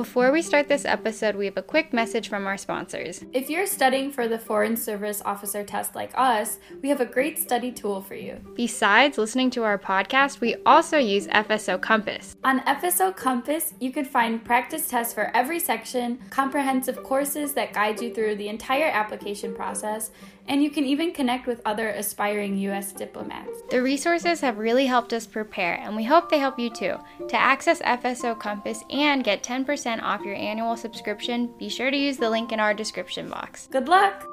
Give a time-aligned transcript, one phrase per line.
[0.00, 3.22] Before we start this episode, we have a quick message from our sponsors.
[3.34, 7.38] If you're studying for the Foreign Service Officer test like us, we have a great
[7.38, 8.40] study tool for you.
[8.54, 12.34] Besides listening to our podcast, we also use FSO Compass.
[12.44, 18.00] On FSO Compass, you can find practice tests for every section, comprehensive courses that guide
[18.00, 20.12] you through the entire application process,
[20.50, 22.90] and you can even connect with other aspiring U.S.
[22.90, 23.62] diplomats.
[23.70, 26.96] The resources have really helped us prepare, and we hope they help you too.
[27.28, 32.16] To access FSO Compass and get 10% off your annual subscription, be sure to use
[32.16, 33.68] the link in our description box.
[33.70, 34.26] Good luck!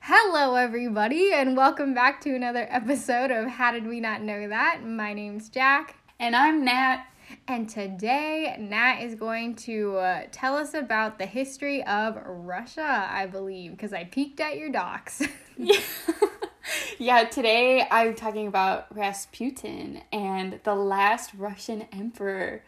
[0.00, 4.80] Hello, everybody, and welcome back to another episode of How Did We Not Know That?
[4.82, 5.96] My name's Jack.
[6.18, 7.04] And I'm Nat.
[7.48, 13.26] And today, Nat is going to uh, tell us about the history of Russia, I
[13.26, 15.22] believe, because I peeked at your docs.
[15.56, 15.80] yeah.
[16.98, 22.62] yeah, today I'm talking about Rasputin and the last Russian emperor.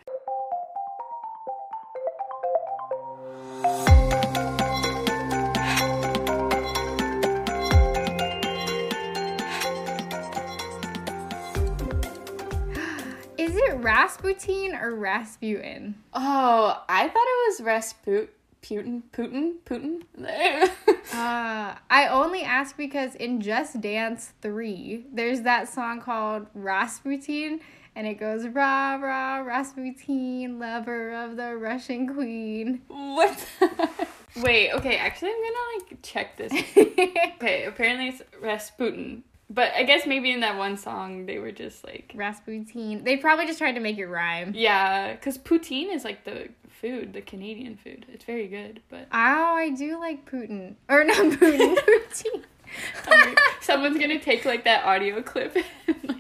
[13.85, 15.97] Rasputin or Rasputin?
[16.15, 18.29] Oh, I thought it was Rasputin.
[18.63, 20.01] Putin, Putin, Putin.
[21.13, 27.61] uh, I only ask because in Just Dance 3, there's that song called Rasputin,
[27.95, 32.81] and it goes rah rah Rasputin, lover of the Russian queen.
[32.89, 33.39] What?
[34.37, 36.53] Wait, okay, actually, I'm gonna like check this.
[36.77, 39.25] okay, apparently it's Rasputin.
[39.50, 43.05] But I guess maybe in that one song they were just like Rasputin.
[43.05, 44.53] They probably just tried to make it rhyme.
[44.55, 46.48] Yeah, because poutine is like the
[46.81, 48.06] food, the Canadian food.
[48.12, 53.37] It's very good, but oh, I do like Putin or not Putin, poutine.
[53.61, 55.56] someone's gonna take like that audio clip.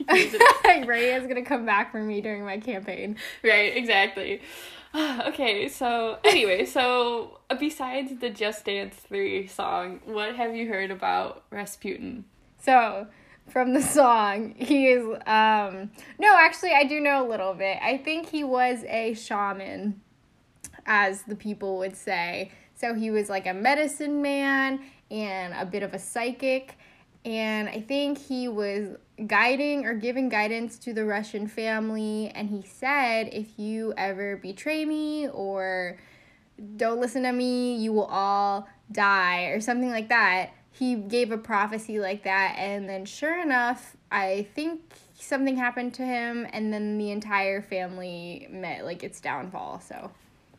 [0.06, 3.16] And, like, Ray is gonna come back for me during my campaign.
[3.42, 4.42] Right, exactly.
[4.94, 11.44] okay, so anyway, so besides the Just Dance 3 song, what have you heard about
[11.50, 12.26] Rasputin?
[12.64, 13.06] So,
[13.48, 17.78] from the song, he is um no, actually I do know a little bit.
[17.82, 20.00] I think he was a shaman
[20.86, 22.52] as the people would say.
[22.74, 24.80] So he was like a medicine man
[25.10, 26.76] and a bit of a psychic
[27.24, 32.62] and I think he was guiding or giving guidance to the Russian family and he
[32.62, 35.98] said if you ever betray me or
[36.76, 41.38] don't listen to me, you will all die or something like that he gave a
[41.38, 44.80] prophecy like that and then sure enough i think
[45.24, 50.10] something happened to him and then the entire family met like its downfall so.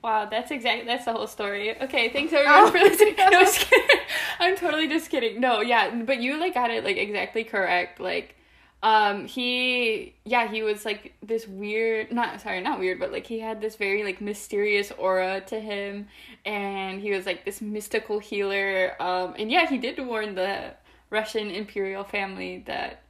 [0.04, 1.80] Wow that's exactly that's the whole story.
[1.82, 2.38] Okay thanks oh.
[2.38, 3.16] everyone oh, for listening.
[3.18, 3.30] No.
[3.30, 3.52] no,
[4.40, 5.40] i'm totally just kidding.
[5.40, 8.00] No yeah but you like got it like exactly correct.
[8.00, 8.36] Like
[8.86, 13.40] um he yeah he was like this weird not sorry not weird but like he
[13.40, 16.08] had this very like mysterious aura to him.
[16.46, 18.96] And he was like this mystical healer.
[19.02, 20.76] Um and yeah he did warn the
[21.10, 23.02] russian imperial family that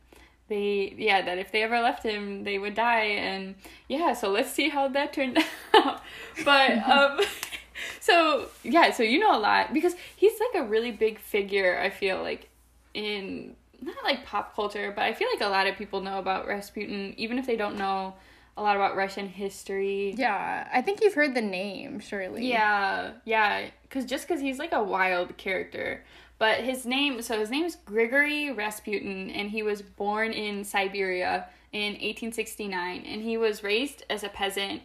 [0.47, 3.07] they yeah that if they ever left him they would die.
[3.29, 3.55] And
[3.89, 5.37] yeah so let's see how that turned
[5.73, 6.01] out.
[6.45, 7.19] But um
[7.99, 9.73] so yeah so you know a lot.
[9.73, 12.47] Because he's like a really big figure i feel like
[12.93, 16.47] in not like pop culture, but I feel like a lot of people know about
[16.47, 18.15] Rasputin, even if they don't know
[18.57, 20.13] a lot about Russian history.
[20.17, 22.47] Yeah, I think you've heard the name, surely.
[22.47, 26.03] Yeah, yeah, because just because he's like a wild character.
[26.37, 31.47] But his name, so his name is Grigory Rasputin, and he was born in Siberia
[31.71, 34.81] in 1869, and he was raised as a peasant.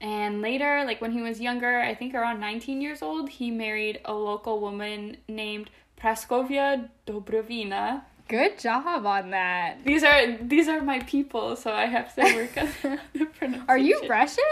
[0.00, 4.00] And later, like when he was younger, I think around 19 years old, he married
[4.04, 8.02] a local woman named Praskovia Dubrovina.
[8.28, 9.84] Good job on that.
[9.84, 13.64] These are these are my people, so I have to work on the pronunciation.
[13.68, 14.44] Are you Russian?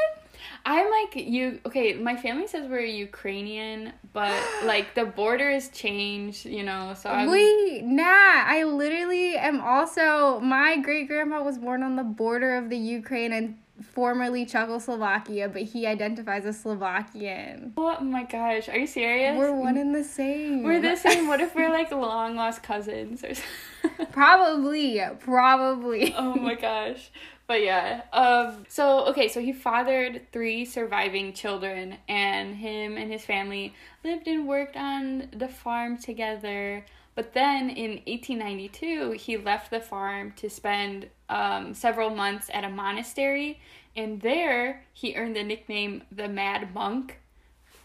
[0.65, 1.61] I'm like you.
[1.67, 6.95] Okay, my family says we're Ukrainian, but like the borders changed, you know.
[6.99, 8.05] So I'm, wait, nah.
[8.05, 10.41] I literally am also.
[10.41, 15.63] My great grandpa was born on the border of the Ukraine and formerly Czechoslovakia, but
[15.63, 17.73] he identifies as Slovakian.
[17.77, 19.37] Oh my gosh, are you serious?
[19.39, 20.63] We're one in the same.
[20.63, 21.29] We're the same.
[21.29, 24.07] What if we're like long lost cousins or something?
[24.13, 26.15] probably, probably.
[26.19, 27.11] oh my gosh.
[27.47, 28.03] But yeah.
[28.13, 33.75] Um so okay, so he fathered three surviving children and him and his family
[34.05, 36.85] lived and worked on the farm together.
[37.17, 42.69] But then in 1892, he left the farm to spend um, several months at a
[42.69, 43.59] monastery,
[43.97, 47.19] and there he earned the nickname the Mad Monk.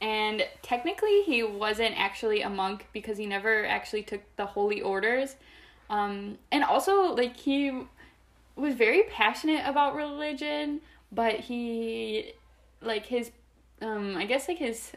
[0.01, 5.35] And technically, he wasn't actually a monk because he never actually took the holy orders.
[5.89, 7.71] Um, and also, like, he
[8.55, 10.81] was very passionate about religion,
[11.11, 12.33] but he
[12.81, 13.31] like his
[13.81, 14.91] um I guess like his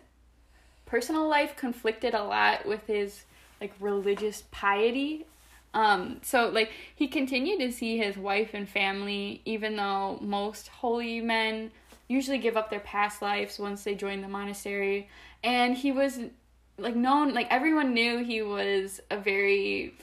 [0.87, 3.25] personal life conflicted a lot with his
[3.65, 5.27] like religious piety.
[5.73, 11.21] Um so like he continued to see his wife and family even though most holy
[11.21, 11.71] men
[12.07, 15.09] usually give up their past lives once they join the monastery
[15.43, 16.21] and he was
[16.79, 19.95] like known like everyone knew he was a very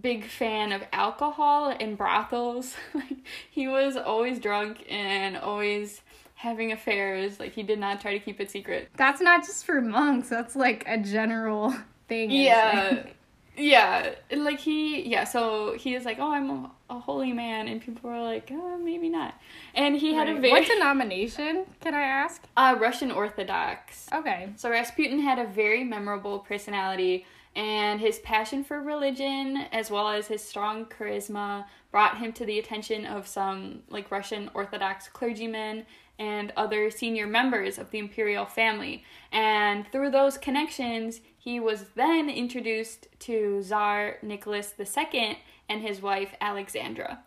[0.00, 2.74] big fan of alcohol and brothels.
[2.94, 3.18] like
[3.50, 6.00] he was always drunk and always
[6.34, 7.38] having affairs.
[7.38, 8.88] Like he did not try to keep it secret.
[8.96, 10.28] That's not just for monks.
[10.28, 11.74] That's like a general
[12.08, 12.30] thing.
[12.30, 13.04] Yeah.
[13.54, 17.82] Yeah, like he, yeah, so he is like, oh, I'm a, a holy man, and
[17.82, 19.34] people are like, oh, maybe not.
[19.74, 20.26] And he right.
[20.26, 20.52] had a very.
[20.52, 22.42] What denomination, can I ask?
[22.56, 24.08] Uh, Russian Orthodox.
[24.10, 24.48] Okay.
[24.56, 30.26] So Rasputin had a very memorable personality and his passion for religion as well as
[30.26, 35.84] his strong charisma brought him to the attention of some like Russian Orthodox clergymen
[36.18, 39.04] and other senior members of the imperial family.
[39.32, 46.32] And through those connections, he was then introduced to Tsar Nicholas II and his wife
[46.40, 47.18] Alexandra.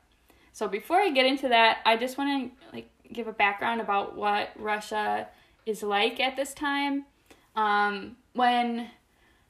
[0.54, 4.16] So before I get into that, I just want to like give a background about
[4.16, 5.28] what Russia
[5.66, 7.04] is like at this time.
[7.58, 8.90] Um, when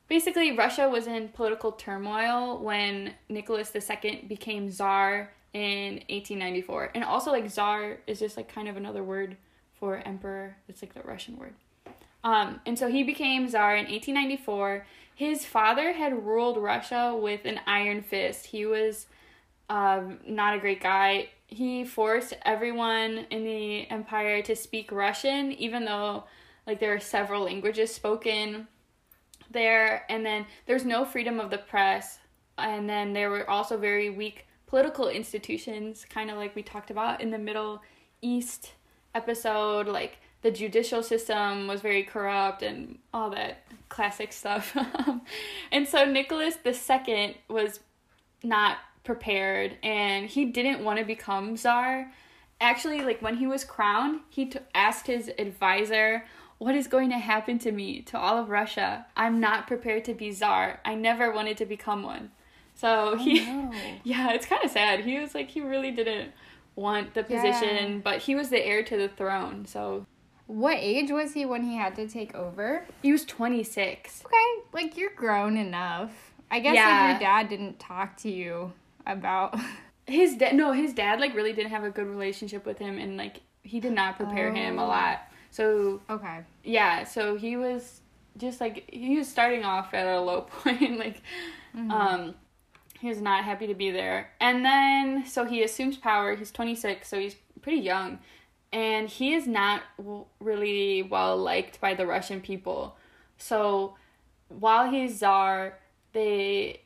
[0.08, 6.90] basically Russia was in political turmoil when Nicholas II became czar in 1894.
[6.96, 9.38] And also like czar is just like kind of another word
[9.76, 10.58] for emperor.
[10.68, 11.54] It's like the Russian word.
[12.26, 14.86] Um, and so he became czar in 1894.
[15.14, 18.48] His father had ruled Russia with an iron fist.
[18.48, 19.06] He was
[19.70, 21.30] um, not a great guy.
[21.48, 26.24] He forced everyone in the empire to speak Russian, even though
[26.66, 28.68] like there are several languages spoken
[29.52, 32.18] there, and then there's no freedom of the press,
[32.58, 37.22] and then there were also very weak political institutions, kind of like we talked about
[37.22, 37.84] in the Middle
[38.24, 38.72] East
[39.14, 44.78] episode, like the judicial system was very corrupt and all that classic stuff.
[45.72, 47.80] and so Nicholas II was
[48.44, 52.12] not prepared and he didn't want to become czar.
[52.62, 56.24] Actually, like when he was crowned, he t- asked his advisor,
[56.60, 59.08] what is going to happen to me, to all of Russia?
[59.18, 60.80] I'm not prepared to be czar.
[60.86, 62.30] I never wanted to become one.
[62.76, 63.72] So oh, he, no.
[64.04, 65.00] yeah, it's kind of sad.
[65.06, 66.34] He was like, he really didn't
[66.76, 68.00] want the position, yeah.
[68.04, 69.66] but he was the heir to the throne.
[69.66, 70.06] So,
[70.48, 72.86] what age was he when he had to take over?
[73.02, 74.24] He was 26.
[74.26, 76.12] Okay, like you're grown enough.
[76.52, 77.08] I guess yeah.
[77.08, 78.72] like your dad didn't talk to you
[79.06, 79.60] about
[80.08, 80.56] his dad.
[80.56, 83.80] No, his dad like really didn't have a good relationship with him, and like he
[83.80, 84.54] did not prepare oh.
[84.54, 84.88] him a oh.
[84.88, 85.22] lot.
[85.50, 87.04] So okay, yeah.
[87.04, 88.02] So he was
[88.38, 91.22] just like he was starting off at a low point, like
[91.76, 91.92] mm-hmm.
[91.92, 92.36] um,
[93.00, 94.30] he was not happy to be there.
[94.40, 96.36] And then so he assumes power.
[96.36, 98.20] He's twenty six, so he's pretty young,
[98.76, 99.84] and he is not
[100.42, 102.98] really well liked by the Russian people.
[103.38, 103.96] So
[104.50, 105.80] while he's czar,
[106.12, 106.82] they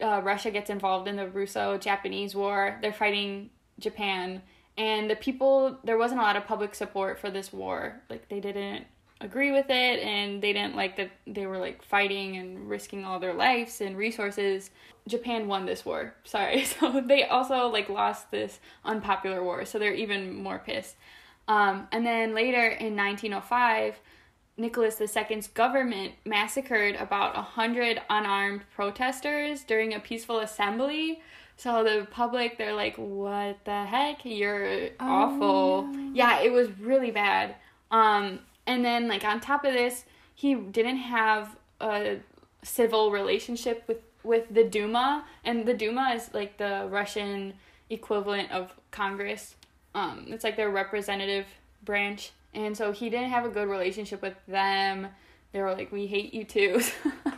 [0.00, 2.78] uh, Russia gets involved in the Russo-Japanese War.
[2.80, 4.42] They're fighting Japan
[4.76, 8.40] and the people there wasn't a lot of public support for this war like they
[8.40, 8.86] didn't
[9.20, 13.20] agree with it and they didn't like that they were like fighting and risking all
[13.20, 14.70] their lives and resources
[15.06, 19.94] japan won this war sorry so they also like lost this unpopular war so they're
[19.94, 20.96] even more pissed
[21.48, 24.00] um, and then later in 1905
[24.56, 31.20] nicholas ii's government massacred about 100 unarmed protesters during a peaceful assembly
[31.56, 34.24] so the public, they're like, "What the heck?
[34.24, 37.54] You're oh, awful." Yeah, it was really bad.
[37.90, 38.38] Um,
[38.70, 42.18] and then like on top of this, he didn't have a
[42.62, 47.54] civil relationship with with the Duma, and the Duma is like the Russian
[47.88, 49.56] equivalent of Congress.
[49.94, 51.46] Um, it's like their representative
[51.84, 55.08] branch, and so he didn't have a good relationship with them.
[55.52, 56.80] They were like, "We hate you too."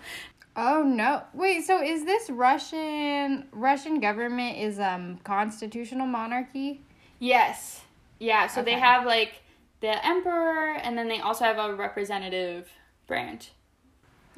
[0.54, 1.22] Oh no.
[1.32, 6.82] Wait, so is this Russian Russian government is um constitutional monarchy?
[7.18, 7.80] Yes.
[8.18, 8.74] Yeah, so okay.
[8.74, 9.41] they have like
[9.82, 12.70] the emperor and then they also have a representative
[13.06, 13.50] branch.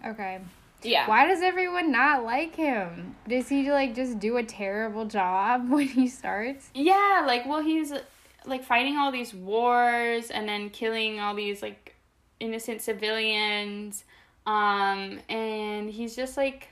[0.04, 0.40] Okay.
[0.82, 1.08] Yeah.
[1.08, 3.14] Why does everyone not like him?
[3.28, 6.68] Does he like just do a terrible job when he starts?
[6.74, 7.92] Yeah, like well he's
[8.44, 11.94] like fighting all these wars and then killing all these like
[12.40, 14.04] innocent civilians
[14.46, 16.68] um, and he's just like,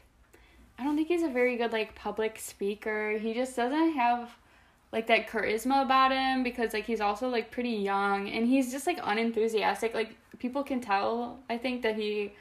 [0.79, 3.19] I don't think he's a very good like public speaker.
[3.19, 4.31] He just doesn't have
[4.93, 8.87] like that charisma about him because like he's also like pretty young and he's just
[8.87, 9.95] like unenthusiastic.
[9.95, 12.33] Like people can tell, I think that he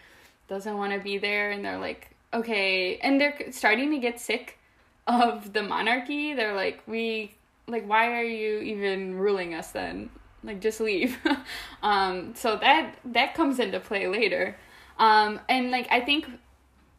[0.49, 4.59] doesn't want to be there and they're like, okay, and they're starting to get sick
[5.07, 6.33] of the monarchy.
[6.33, 7.35] They're like, we
[7.67, 10.09] like why are you even ruling us then?
[10.43, 11.17] Like just leave.
[11.83, 14.57] um, so that that comes into play later.
[14.99, 16.27] Um, and like I think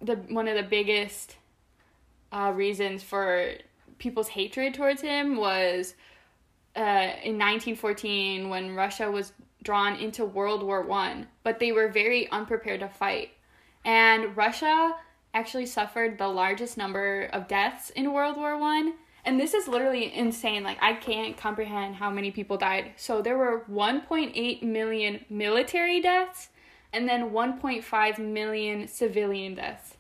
[0.01, 1.37] the one of the biggest
[2.33, 3.53] uh, reasons for
[4.03, 5.95] people's hatred towards him was
[6.75, 9.33] uh, in 1914 when Russia was
[9.63, 13.31] drawn into World War One, but they were very unprepared to fight,
[13.85, 14.97] and Russia
[15.35, 18.95] actually suffered the largest number of deaths in World War One.
[19.25, 20.65] And this is literally insane.
[20.65, 22.95] Like I can't comprehend how many people died.
[22.97, 26.49] So there were 1.8 million military deaths
[26.93, 29.97] and then 1.5 million civilian deaths.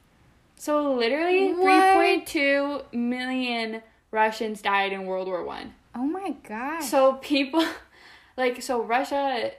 [0.56, 2.26] So literally What?
[2.26, 5.74] 3.2 million Russians died in World War 1.
[5.96, 6.80] Oh my god.
[6.82, 7.64] So people
[8.36, 9.50] like so Russia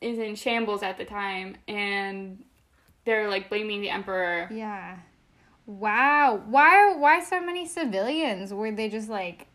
[0.00, 2.42] is in shambles at the time and
[3.04, 4.48] they're like blaming the emperor.
[4.50, 4.96] yeah.
[5.66, 6.42] Wow.
[6.46, 8.52] Why why so many civilians?
[8.54, 9.46] Were they just like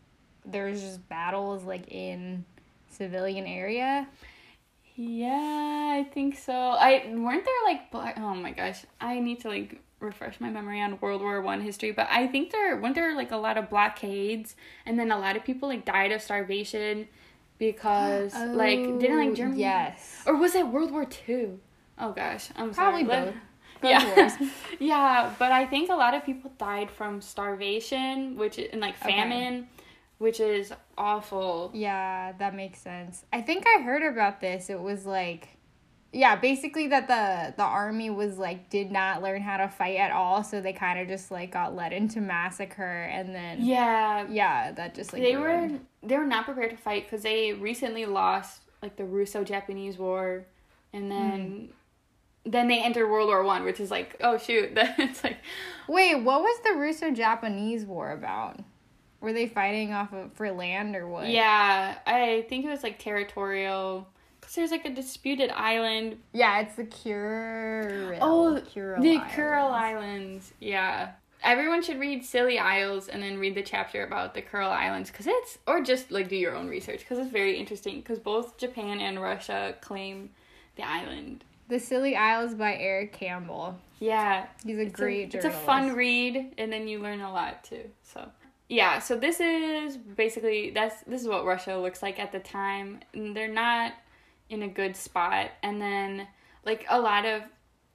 [0.45, 2.45] there's just battles like in
[2.89, 4.07] civilian area?
[4.95, 5.27] Yeah,
[5.99, 6.53] I think so.
[6.53, 8.85] I weren't there like black oh my gosh.
[9.01, 12.51] I need to like refresh my memory on World War One history, but I think
[12.51, 14.55] there weren't there like a lot of blockades
[14.85, 17.07] and then a lot of people like died of starvation
[17.57, 20.21] because like didn't like Oh, Germany Yes.
[20.25, 21.59] or was it World War Two?
[21.97, 23.03] Oh gosh, I'm sorry.
[23.03, 23.35] Probably Let- both.
[23.81, 24.37] Both yeah.
[24.79, 29.11] yeah, but I think a lot of people died from starvation, which and like Okay.
[29.11, 29.67] famine,
[30.19, 31.69] which is awful.
[31.73, 33.25] Yeah, that makes sense.
[33.33, 34.69] I think I heard about this.
[34.69, 35.52] It was like
[36.13, 40.11] yeah, basically that the the army was like did not learn how to fight at
[40.11, 44.71] all, so they kind of just like got led into massacre and then Yeah, yeah,
[44.73, 45.71] that just like they were
[46.03, 50.45] they were not prepared to fight because they recently lost like the Russo-Japanese War,
[50.93, 51.09] and hmm.
[51.09, 51.69] then
[52.45, 55.37] then they entered World War One, which is like oh shoot, that's like
[55.87, 58.59] Wait, what was the Russo-Japanese war about?
[59.19, 61.27] Were they fighting off of for land or what?
[61.27, 64.07] yeah, I think it was like territorial.
[64.53, 68.19] Cause there's like a disputed island Yeah, it's the Kuril.
[68.21, 69.33] Oh, Kuril the Islands.
[69.33, 70.53] Kuril Islands.
[70.59, 71.11] Yeah.
[71.41, 75.25] Everyone should read Silly Isles and then read the chapter about the Kuril Islands because
[75.25, 78.99] it's, or just like do your own research because it's very interesting because both Japan
[78.99, 80.29] and Russia claim
[80.75, 81.43] the island.
[81.69, 83.79] The Silly Isles by Eric Campbell.
[83.99, 84.45] Yeah.
[84.63, 87.63] He's a It's great a, it's a fun read and then you learn a lot
[87.63, 87.89] too.
[88.03, 88.29] So,
[88.69, 92.99] yeah, so this is basically that's this is what Russia looks like at the time.
[93.15, 93.93] And they're not
[94.49, 95.51] in a good spot.
[95.61, 96.27] And then
[96.65, 97.43] like a lot of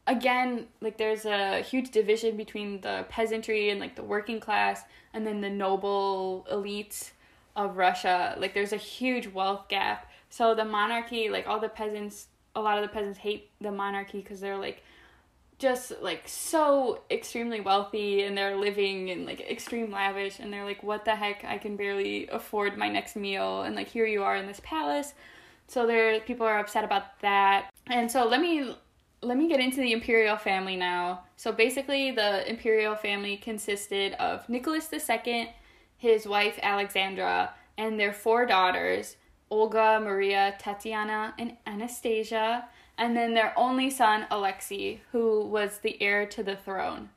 [0.06, 5.26] again like there's a huge division between the peasantry and like the working class and
[5.26, 7.10] then the noble elites
[7.56, 8.36] of Russia.
[8.38, 10.10] Like there's a huge wealth gap.
[10.30, 14.20] So the monarchy like all the peasants a lot of the peasants hate the monarchy
[14.20, 14.82] because they're like
[15.58, 20.82] just like so extremely wealthy and they're living in like extreme lavish and they're like
[20.82, 21.44] what the heck?
[21.44, 25.12] I can barely afford my next meal and like here you are in this palace
[25.68, 27.70] so there people are upset about that.
[27.86, 28.74] And so let me
[29.20, 31.24] let me get into the imperial family now.
[31.36, 34.88] So basically the imperial family consisted of nicholas
[35.26, 35.54] ii
[35.96, 39.16] his wife alexandra and their four daughters
[39.50, 46.26] olga maria tatiana and anastasia and then their only son alexei who was the heir
[46.26, 47.10] to the throne.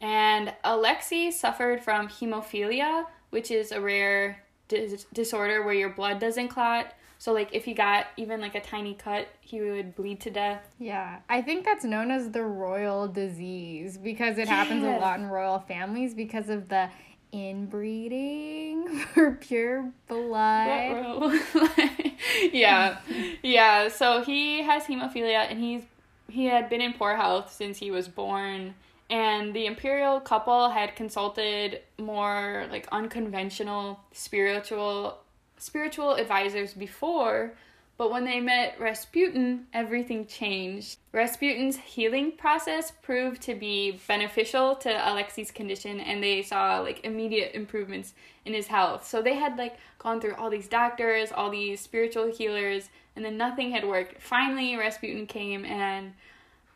[0.00, 6.48] And alexei suffered from hemophilia which is a rare dis- disorder where your blood doesn't
[6.48, 10.30] clot so like if he got even like a tiny cut, he would bleed to
[10.30, 10.62] death.
[10.78, 15.26] Yeah, I think that's known as the royal disease because it happens a lot in
[15.26, 16.88] royal families because of the
[17.32, 21.40] inbreeding for pure blood.
[22.52, 22.98] Yeah.
[23.42, 25.82] Yeah, so he has hemophilia and he's
[26.28, 28.74] he had been in poor health since he was born
[29.10, 35.18] and the imperial couple had consulted more like unconventional spiritual
[35.58, 37.54] spiritual advisors before
[37.98, 40.98] but when they met Rasputin, everything changed.
[41.10, 47.56] Rasputin's healing process proved to be beneficial to Alexei's condition and they saw like immediate
[47.56, 49.04] improvements in his health.
[49.04, 53.36] So they had like gone through all these doctors, all these spiritual healers, and then
[53.36, 54.22] nothing had worked.
[54.22, 56.14] Finally, Rasputin came and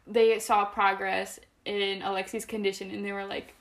[0.09, 3.55] they saw progress in Alexei's condition and they were like,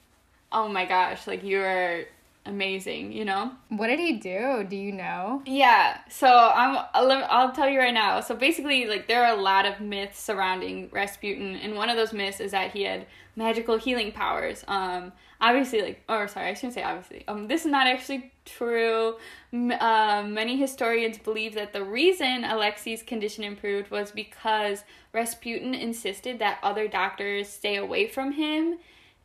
[0.51, 2.05] "Oh my gosh, like you're
[2.45, 3.51] amazing," you know?
[3.69, 4.65] What did he do?
[4.69, 5.41] Do you know?
[5.45, 6.85] Yeah, so I'm.
[6.93, 8.19] I'll, I'll tell you right now.
[8.21, 12.13] So basically, like there are a lot of myths surrounding Rasputin, and one of those
[12.13, 13.05] myths is that he had
[13.35, 14.63] magical healing powers.
[14.67, 17.23] Um, obviously, like, or sorry, I shouldn't say obviously.
[17.27, 19.15] Um, this is not actually true.
[19.53, 24.83] M- uh, many historians believe that the reason Alexei's condition improved was because
[25.13, 28.77] Rasputin insisted that other doctors stay away from him,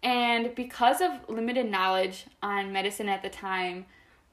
[0.07, 3.87] and because of limited knowledge on medicine at the time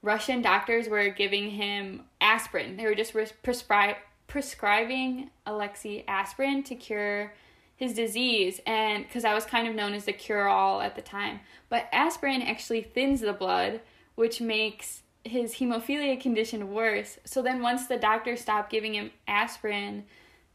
[0.04, 2.78] Russian doctors were giving him aspirin.
[2.78, 3.96] They were just prescri-
[4.28, 7.34] prescribing Alexei aspirin to cure
[7.76, 11.02] his disease and because that was kind of known as the cure all at the
[11.02, 11.40] time.
[11.70, 13.82] But aspirin actually thins the blood,
[14.14, 17.18] which makes his hemophilia condition worse.
[17.26, 20.04] So then once the doctor stopped giving him aspirin,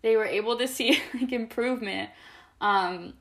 [0.03, 2.11] they were able to see like improvement.
[2.61, 3.15] Um,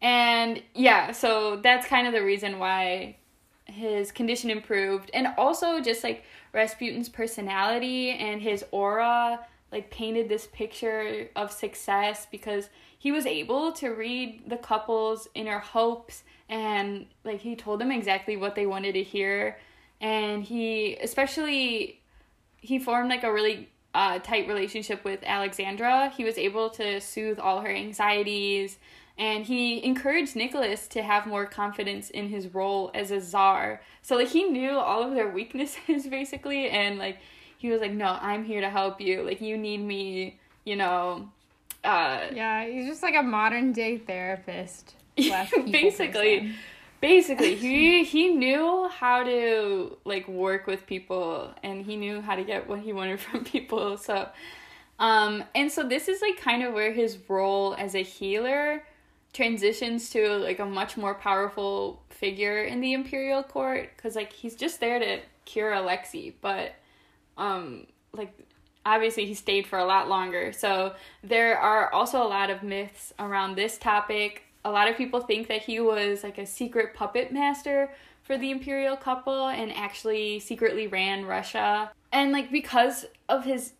[0.00, 3.16] and yeah, so that's kind of the reason why
[3.64, 5.10] his condition improved.
[5.12, 9.40] And also just like Rasputin's personality and his aura
[9.72, 15.58] like painted this picture of success because he was able to read the couple's inner
[15.58, 19.58] hopes and like he told them exactly what they wanted to hear
[20.00, 22.00] and he especially
[22.58, 27.38] he formed like a really uh, tight relationship with alexandra he was able to soothe
[27.38, 28.78] all her anxieties
[29.18, 33.80] and he encouraged nicholas to have more confidence in his role as a czar.
[34.02, 37.18] So like he knew all of their weaknesses basically and like
[37.58, 39.22] he was like no i'm here to help you.
[39.22, 41.28] Like you need me you know
[41.84, 44.94] uh yeah he's just like a modern day therapist.
[45.16, 46.40] Basically.
[46.40, 46.54] person
[47.00, 52.44] basically he he knew how to like work with people and he knew how to
[52.44, 54.28] get what he wanted from people so
[54.98, 58.82] um and so this is like kind of where his role as a healer
[59.36, 64.56] transitions to like a much more powerful figure in the imperial court because like he's
[64.56, 66.74] just there to cure alexei but
[67.36, 68.32] um like
[68.86, 73.12] obviously he stayed for a lot longer so there are also a lot of myths
[73.18, 77.30] around this topic a lot of people think that he was like a secret puppet
[77.30, 77.90] master
[78.26, 81.92] for the imperial couple and actually secretly ran Russia.
[82.12, 83.74] And like because of his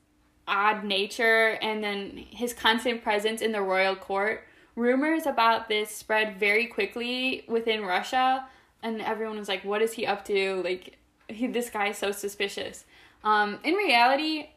[0.46, 4.45] odd nature and then his constant presence in the royal court,
[4.76, 8.46] rumors about this spread very quickly within Russia
[8.82, 10.62] and everyone was like what is he up to?
[10.62, 12.84] Like he, this guy is so suspicious.
[13.24, 14.50] Um in reality,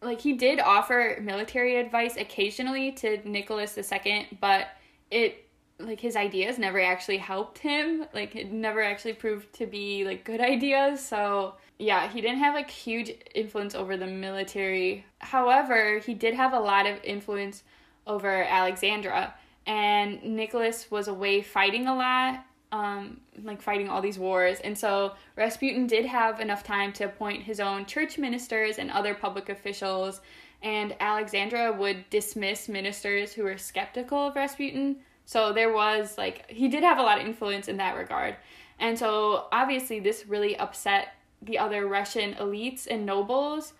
[0.00, 4.68] like he did offer military advice occasionally to Nicholas II, but
[5.10, 5.42] it
[5.78, 8.06] like his ideas never actually helped him.
[8.14, 11.04] Like it never actually proved to be like good ideas.
[11.04, 15.04] So yeah, he didn't have like huge influence over the military.
[15.18, 17.62] However, he did have a lot of influence
[18.06, 19.34] over Alexandra.
[19.66, 24.60] And Nicholas was away fighting a lot, um, like fighting all these wars.
[24.60, 29.14] And so Rasputin did have enough time to appoint his own church ministers and other
[29.14, 30.20] public officials.
[30.62, 36.68] And Alexandra would dismiss ministers who were skeptical of Rasputin so there was like he
[36.68, 38.36] did have a lot of influence in that regard.
[38.78, 43.74] And so obviously this really upset the other Russian elites and nobles,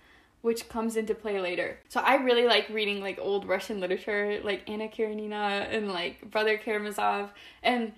[0.46, 1.76] which comes into play later.
[1.88, 6.56] So I really like reading like old Russian literature, like Anna Karenina and like Brother
[6.56, 7.32] Karamazov.
[7.64, 7.92] And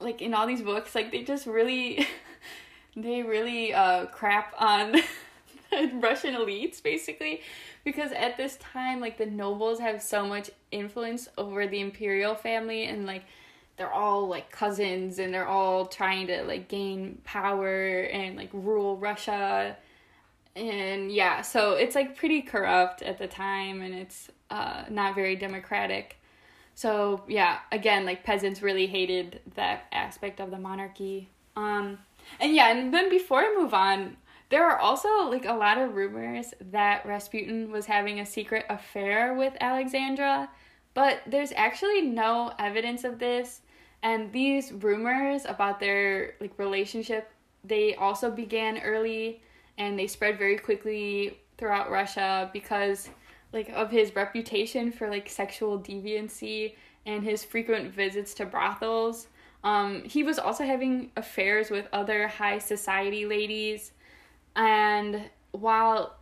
[0.00, 2.04] like in all these books, like they just really
[2.96, 4.96] they really uh crap on
[6.00, 7.40] Russian elites basically.
[7.84, 12.86] Because at this time like the nobles have so much influence over the imperial family
[12.86, 13.22] and like
[13.76, 18.96] they're all like cousins and they're all trying to like gain power and like rule
[18.96, 19.76] Russia
[20.54, 25.34] and yeah so it's like pretty corrupt at the time and it's uh not very
[25.34, 26.16] democratic
[26.74, 31.98] so yeah again like peasants really hated that aspect of the monarchy um
[32.40, 34.16] and yeah and then before i move on
[34.52, 39.32] there are also like a lot of rumors that Rasputin was having a secret affair
[39.32, 40.50] with Alexandra,
[40.92, 43.62] but there's actually no evidence of this.
[44.02, 47.30] And these rumors about their like relationship,
[47.64, 49.40] they also began early
[49.78, 53.08] and they spread very quickly throughout Russia because
[53.52, 59.26] like of his reputation for like sexual deviancy and his frequent visits to brothels.
[59.64, 63.92] Um, he was also having affairs with other high society ladies
[64.56, 66.16] and while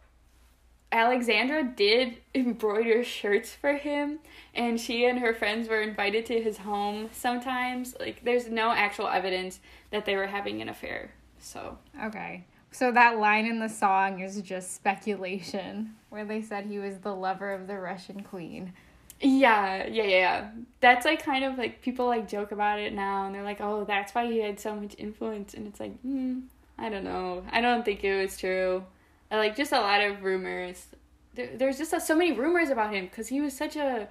[0.93, 4.19] Alexandra did embroider shirts for him,
[4.55, 7.95] and she and her friends were invited to his home sometimes.
[7.99, 9.61] Like, there's no actual evidence
[9.91, 11.13] that they were having an affair.
[11.39, 11.79] So.
[12.05, 12.45] Okay.
[12.73, 17.15] So that line in the song is just speculation, where they said he was the
[17.15, 18.73] lover of the Russian queen.
[19.21, 20.51] Yeah, yeah, yeah.
[20.81, 23.85] That's like kind of like people like joke about it now, and they're like, "Oh,
[23.85, 26.41] that's why he had so much influence," and it's like, hmm,
[26.79, 27.45] I don't know.
[27.51, 28.85] I don't think it was true.
[29.31, 30.87] Like just a lot of rumors.
[31.35, 34.09] There, there's just a, so many rumors about him because he was such a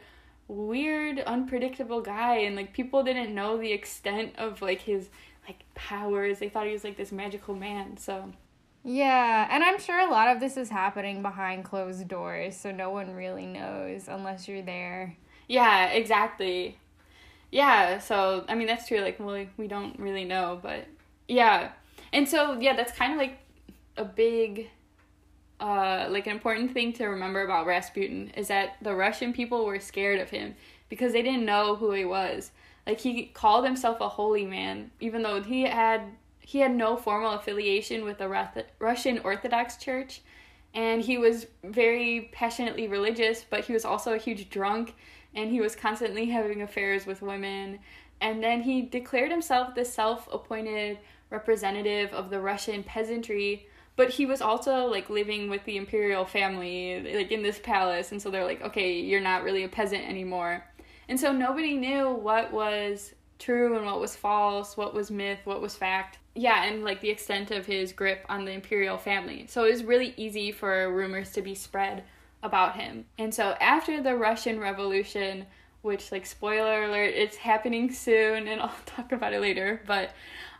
[0.47, 5.09] weird, unpredictable guy, and like people didn't know the extent of like his
[5.47, 6.39] like powers.
[6.39, 7.97] They thought he was like this magical man.
[7.97, 8.33] So.
[8.83, 12.89] Yeah, and I'm sure a lot of this is happening behind closed doors, so no
[12.89, 15.17] one really knows unless you're there.
[15.47, 16.77] Yeah, exactly.
[17.51, 19.01] Yeah, so I mean that's true.
[19.01, 20.87] Like, well, we don't really know, but
[21.27, 21.71] yeah,
[22.13, 23.37] and so yeah, that's kind of like
[23.97, 24.69] a big
[25.59, 29.79] uh, like an important thing to remember about Rasputin is that the Russian people were
[29.79, 30.55] scared of him
[30.87, 32.51] because they didn't know who he was.
[32.87, 36.01] Like he called himself a holy man, even though he had
[36.49, 40.21] he had no formal affiliation with the Russian Orthodox Church,
[40.73, 43.45] and he was very passionately religious.
[43.47, 44.95] But he was also a huge drunk,
[45.35, 47.77] and he was constantly having affairs with women.
[48.19, 50.97] And then he declared himself the self-appointed
[51.29, 57.13] representative of the Russian peasantry but he was also like living with the imperial family
[57.13, 60.65] like in this palace and so they're like okay you're not really a peasant anymore
[61.09, 65.61] and so nobody knew what was true and what was false what was myth what
[65.61, 69.65] was fact yeah and like the extent of his grip on the imperial family so
[69.65, 72.03] it was really easy for rumors to be spread
[72.43, 75.45] about him and so after the russian revolution
[75.81, 80.11] which like spoiler alert it's happening soon and i'll talk about it later but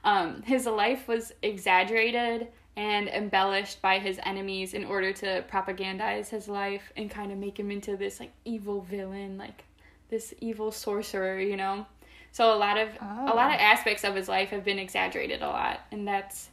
[0.04, 2.48] um, his life was exaggerated
[2.80, 7.60] and embellished by his enemies in order to propagandize his life and kind of make
[7.60, 9.66] him into this like evil villain, like
[10.10, 11.86] this evil sorcerer, you know.
[12.32, 13.34] So a lot of oh.
[13.34, 13.64] a lot of oh.
[13.64, 16.50] aspects of his life have been exaggerated a lot, and that's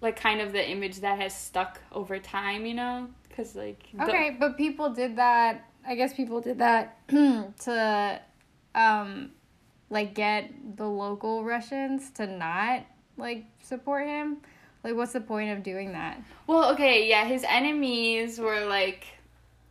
[0.00, 4.30] like kind of the image that has stuck over time, you know, because like okay,
[4.30, 5.68] the- but people did that.
[5.86, 8.20] I guess people did that to
[8.74, 9.30] um
[9.90, 12.84] like get the local Russians to not
[13.16, 14.38] like support him
[14.84, 16.22] like, what's the point of doing that?
[16.46, 19.06] Well, okay, yeah, his enemies were like,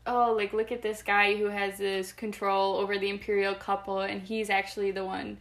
[0.06, 4.22] oh, like, look at this guy who has this control over the imperial couple, and
[4.22, 5.38] he's actually the one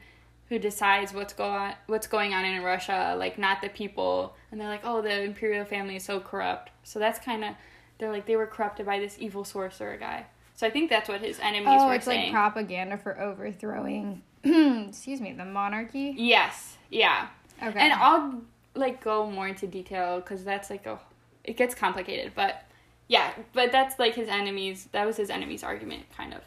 [0.49, 4.37] who decides what's go on, what's going on in Russia, like, not the people.
[4.51, 6.71] And they're like, oh, the imperial family is so corrupt.
[6.85, 7.55] So that's kind of,
[7.99, 10.27] they're like, they were corrupted by this evil sorcerer guy.
[10.55, 12.33] So I think that's what his enemies oh, were it's saying.
[12.33, 16.15] like propaganda for overthrowing, excuse me, the monarchy?
[16.17, 17.29] Yes, yeah.
[17.63, 17.79] Okay.
[17.79, 18.43] And I'll
[18.75, 20.99] like go more into detail because that's like a
[21.45, 22.65] it gets complicated but
[23.13, 26.41] yeah but that's like his enemies that was his enemies argument kind of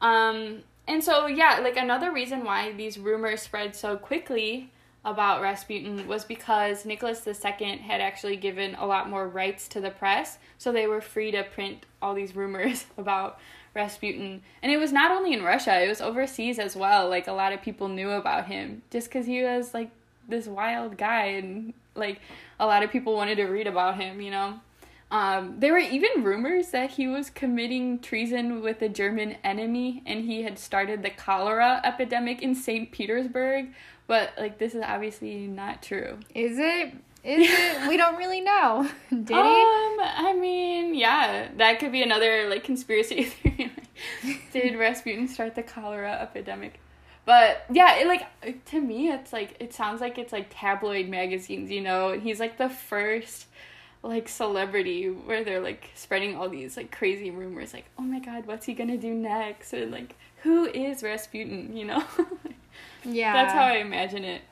[0.00, 4.70] um and so yeah like another reason why these rumors spread so quickly
[5.04, 9.88] about Rasputin was because Nicholas II had actually given a lot more rights to the
[9.88, 13.38] press, so they were free to print all these rumors about
[13.74, 14.42] Rasputin.
[14.62, 17.08] And it was not only in Russia, it was overseas as well.
[17.08, 19.90] Like a lot of people knew about him just because he was like
[20.28, 22.20] this wild guy and like
[22.58, 24.60] a lot of people wanted to read about him, you know.
[25.10, 30.24] Um, there were even rumors that he was committing treason with a German enemy and
[30.24, 32.92] he had started the cholera epidemic in St.
[32.92, 33.70] Petersburg,
[34.06, 36.18] but like this is obviously not true.
[36.34, 36.94] Is it?
[37.24, 37.88] Is it?
[37.88, 38.88] We don't really know.
[39.10, 40.00] Did um, he?
[40.00, 43.72] I mean, yeah, that could be another like conspiracy theory.
[44.52, 46.80] Did Rasputin start the cholera epidemic?
[47.26, 51.70] But yeah, it, like to me, it's like it sounds like it's like tabloid magazines,
[51.70, 52.10] you know.
[52.10, 53.46] And he's like the first
[54.02, 58.46] like celebrity where they're like spreading all these like crazy rumors, like oh my god,
[58.46, 62.02] what's he gonna do next, and like who is Rasputin, you know?
[63.04, 64.42] yeah, that's how I imagine it.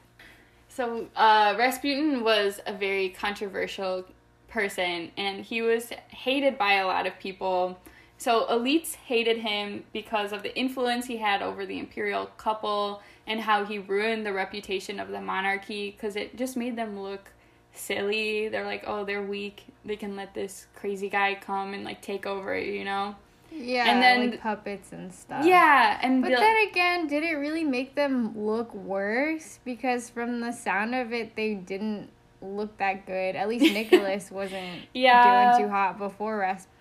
[0.68, 4.04] So uh, Rasputin was a very controversial
[4.48, 7.78] person, and he was hated by a lot of people
[8.18, 13.40] so elites hated him because of the influence he had over the imperial couple and
[13.40, 17.30] how he ruined the reputation of the monarchy because it just made them look
[17.78, 18.48] silly.
[18.48, 19.66] They're like, oh, they're weak.
[19.84, 23.16] They can let this crazy guy come and like take over, you know?
[23.50, 25.44] Yeah, and then like puppets and stuff.
[25.44, 29.58] Yeah, and but the, then again, did it really make them look worse?
[29.64, 32.10] Because from the sound of it, they didn't
[32.42, 33.36] look that good.
[33.36, 35.56] At least Nicholas wasn't yeah.
[35.56, 36.74] doing too hot before Rasputin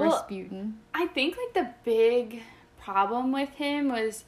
[0.00, 0.78] well, Rasputin.
[0.94, 2.42] I think like the big
[2.80, 4.24] problem with him was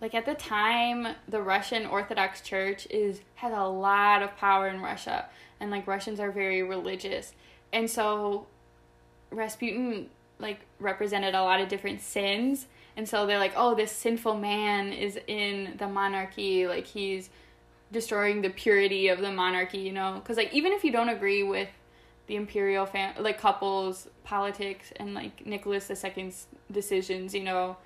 [0.00, 4.80] like at the time the Russian Orthodox Church is has a lot of power in
[4.80, 5.26] Russia
[5.60, 7.32] and like Russians are very religious.
[7.72, 8.46] And so
[9.30, 12.66] Rasputin like represented a lot of different sins
[12.96, 17.28] and so they're like, "Oh, this sinful man is in the monarchy, like he's
[17.92, 21.42] destroying the purity of the monarchy, you know?" Cuz like even if you don't agree
[21.42, 21.68] with
[22.26, 27.76] the imperial fam like couples politics and like Nicholas II's decisions, you know,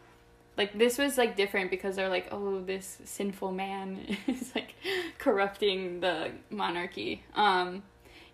[0.57, 4.75] like this was like different because they're like, oh, this sinful man is like
[5.19, 7.23] corrupting the monarchy.
[7.35, 7.83] Um,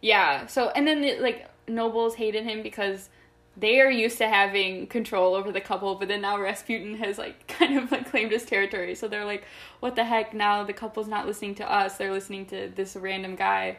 [0.00, 0.46] yeah.
[0.46, 3.08] So and then the, like nobles hated him because
[3.56, 7.46] they are used to having control over the couple, but then now Rasputin has like
[7.48, 8.94] kind of like claimed his territory.
[8.94, 9.44] So they're like,
[9.80, 10.34] what the heck?
[10.34, 13.78] Now the couple's not listening to us; they're listening to this random guy.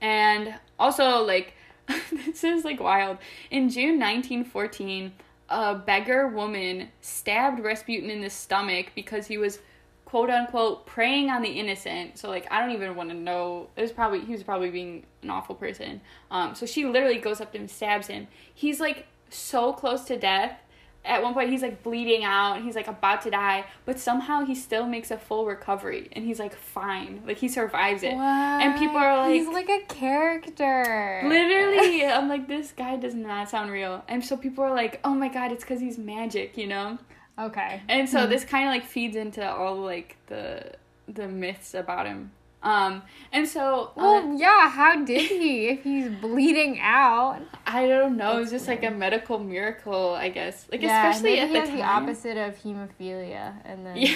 [0.00, 1.54] And also like
[2.10, 3.18] this is like wild.
[3.50, 5.12] In June 1914,
[5.48, 9.58] a beggar woman stabbed Rasputin in the stomach because he was
[10.04, 12.18] quote unquote preying on the innocent.
[12.18, 13.68] So like I don't even want to know.
[13.76, 16.00] It was probably he was probably being an awful person.
[16.30, 18.28] Um, so she literally goes up to him, stabs him.
[18.54, 20.58] He's like so close to death.
[21.04, 22.60] At one point, he's like bleeding out.
[22.62, 26.38] He's like about to die, but somehow he still makes a full recovery, and he's
[26.38, 27.22] like fine.
[27.26, 28.12] Like he survives it.
[28.12, 31.22] And people are like, he's like a character.
[31.24, 34.04] Literally, I'm like, this guy does not sound real.
[34.08, 36.98] And so people are like, oh my god, it's because he's magic, you know?
[37.38, 37.82] Okay.
[37.88, 38.30] And so hmm.
[38.30, 40.72] this kind of like feeds into all like the
[41.06, 42.32] the myths about him.
[42.68, 43.02] Um,
[43.32, 44.68] and so Well, uh, yeah.
[44.68, 45.68] How did he?
[45.68, 47.40] If he's bleeding out.
[47.66, 50.66] I don't know, it's just like a medical miracle, I guess.
[50.70, 54.14] Like yeah, especially at he the the opposite of hemophilia, and then Yeah.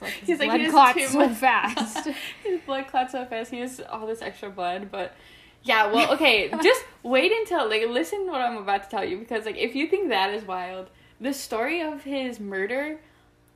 [0.00, 2.08] like his He's like, blood he clots so much- fast.
[2.44, 3.50] his blood clots so fast.
[3.50, 5.14] He has all this extra blood, but
[5.62, 5.90] yeah.
[5.92, 6.48] Well, okay.
[6.62, 9.74] just wait until like listen to what I'm about to tell you because like if
[9.74, 13.00] you think that is wild, the story of his murder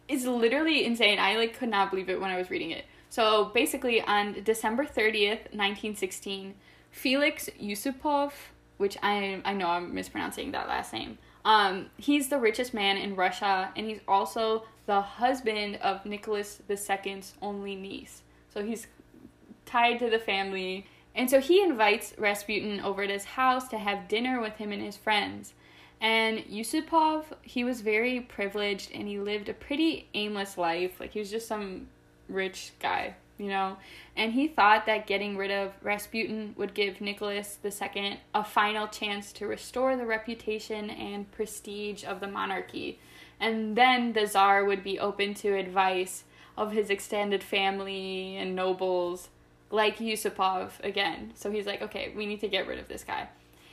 [0.09, 1.19] is literally insane.
[1.19, 2.85] I like could not believe it when I was reading it.
[3.15, 6.57] So basically, on December thirtieth, nineteen sixteen,
[6.91, 8.33] Felix Yusupov,
[8.79, 11.19] which I I know I'm mispronouncing that last name.
[11.45, 17.35] Um, he's the richest man in Russia, and he's also the husband of Nicholas II's
[17.41, 18.23] only niece.
[18.53, 18.89] So he's
[19.65, 20.85] tied to the family.
[21.15, 24.83] And so he invites Rasputin over to his house to have dinner with him and
[24.83, 25.55] his friends.
[26.01, 30.99] And Yusupov, he was very privileged and he lived a pretty aimless life.
[30.99, 31.87] Like he was just some
[32.29, 33.77] rich guy, you know?
[34.17, 39.33] And he thought that getting rid of Rasputin would give Nicholas II a final chance
[39.35, 42.99] to restore the reputation and prestige of the monarchy.
[43.41, 46.25] And then the Tsar would be open to advice
[46.57, 49.29] of his extended family and nobles,
[49.71, 51.33] like Yusupov again.
[51.35, 53.29] So he's like, okay, we need to get rid of this guy.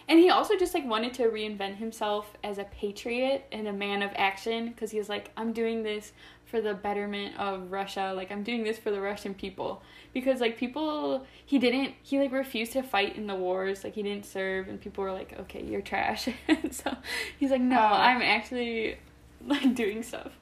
[0.07, 4.01] And he also just like wanted to reinvent himself as a patriot and a man
[4.01, 6.11] of action because he was like, I'm doing this
[6.51, 8.13] for the betterment of Russia.
[8.15, 9.81] Like I'm doing this for the Russian people
[10.13, 13.83] because like people he didn't he like refused to fight in the wars.
[13.83, 16.27] Like he didn't serve and people were like, okay, you're trash.
[16.47, 16.95] and so
[17.39, 17.95] he's like, no, Oh.
[17.95, 18.97] I'm actually
[19.47, 20.33] like doing stuff.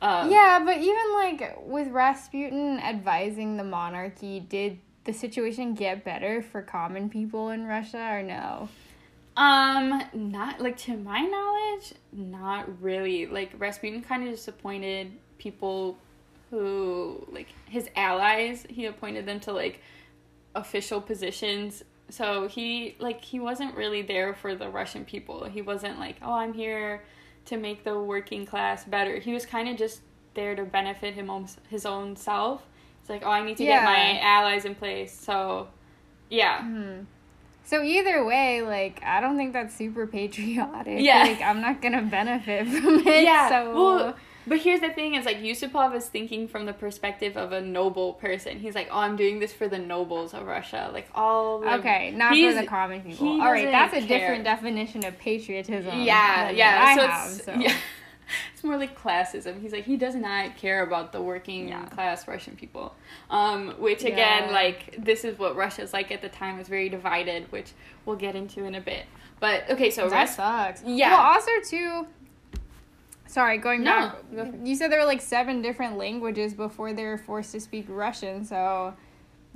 [0.00, 6.42] Um, yeah, but even like with Rasputin advising the monarchy, did the situation get better
[6.42, 8.68] for common people in Russia or no?
[9.36, 13.26] Um, not like to my knowledge, not really.
[13.26, 15.96] Like Rasputin kind of just appointed people
[16.50, 18.66] who like his allies.
[18.68, 19.80] He appointed them to like
[20.54, 21.84] official positions.
[22.10, 25.44] So he like he wasn't really there for the Russian people.
[25.44, 27.04] He wasn't like, "Oh, I'm here
[27.46, 30.00] to make the working class better." He was kind of just
[30.34, 32.62] there to benefit him own, his own self.
[33.00, 35.68] It's like, "Oh, I need to get my allies in place." So,
[36.30, 36.62] yeah.
[36.62, 37.00] Hmm.
[37.64, 41.00] So either way, like I don't think that's super patriotic.
[41.00, 41.24] Yeah.
[41.24, 43.24] Like I'm not gonna benefit from it.
[43.24, 43.50] Yeah.
[43.50, 44.16] So Well,
[44.48, 48.14] but here's the thing: is like Yusupov is thinking from the perspective of a noble
[48.14, 48.58] person.
[48.58, 52.10] He's like, "Oh, I'm doing this for the nobles of Russia, like all." The, okay,
[52.12, 53.28] not for the common people.
[53.40, 54.18] All right, that's a care.
[54.18, 56.00] different definition of patriotism.
[56.00, 56.84] Yeah, yeah.
[56.84, 57.54] I so have, it's so.
[57.58, 57.74] yeah,
[58.54, 59.60] it's more like classism.
[59.60, 61.84] He's like he does not care about the working Yeah.
[61.86, 62.94] class Russian people.
[63.30, 64.52] Um, which again, Yeah.
[64.52, 66.56] like this is what Russia's like at the time.
[66.56, 67.72] It was very divided, which
[68.04, 69.04] we'll get into in a bit.
[69.40, 70.82] But okay, so that Ras- sucks.
[70.84, 71.10] Yeah.
[71.12, 72.06] Well, also too.
[73.28, 74.30] Sorry, going No, back.
[74.34, 74.66] go for it.
[74.66, 78.44] You said there were like seven different languages before they were forced to speak Russian.
[78.44, 78.94] So,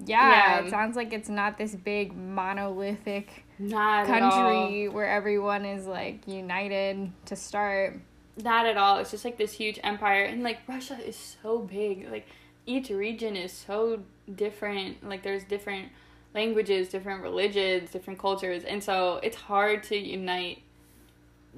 [0.05, 0.67] yeah, Yeah.
[0.67, 7.11] it sounds like it's not this big monolithic not country where everyone is like united
[7.27, 7.99] to start.
[8.37, 8.99] Not at all.
[8.99, 12.11] It's just like this huge empire, and like Russia is so big.
[12.11, 12.27] Like
[12.67, 14.01] each region is so
[14.35, 15.07] different.
[15.07, 15.89] Like there's different
[16.35, 20.63] languages, different religions, different cultures, and so it's hard to unite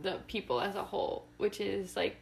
[0.00, 1.26] the people as a whole.
[1.38, 2.16] Which is like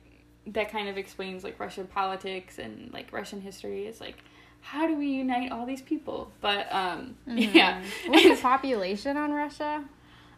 [0.46, 3.86] that kind of explains like Russian politics and like Russian history.
[3.86, 4.16] Is like
[4.60, 6.30] how do we unite all these people?
[6.40, 9.84] But um, yeah, What's the population on Russia?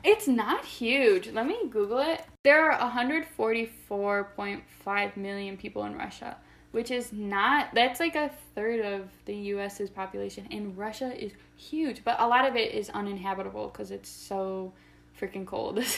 [0.05, 1.31] it's not huge.
[1.31, 2.23] Let me Google it.
[2.45, 6.37] There are 144.5 million people in Russia,
[6.73, 10.47] which is not, that's like a third of the US's population.
[10.51, 14.75] And Russia is huge, but a lot of it is uninhabitable because it's so
[15.21, 15.85] freaking cold.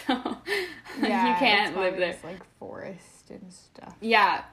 [0.96, 2.12] So you can't live there.
[2.12, 3.94] just, like forest and stuff.
[4.00, 4.44] Yeah.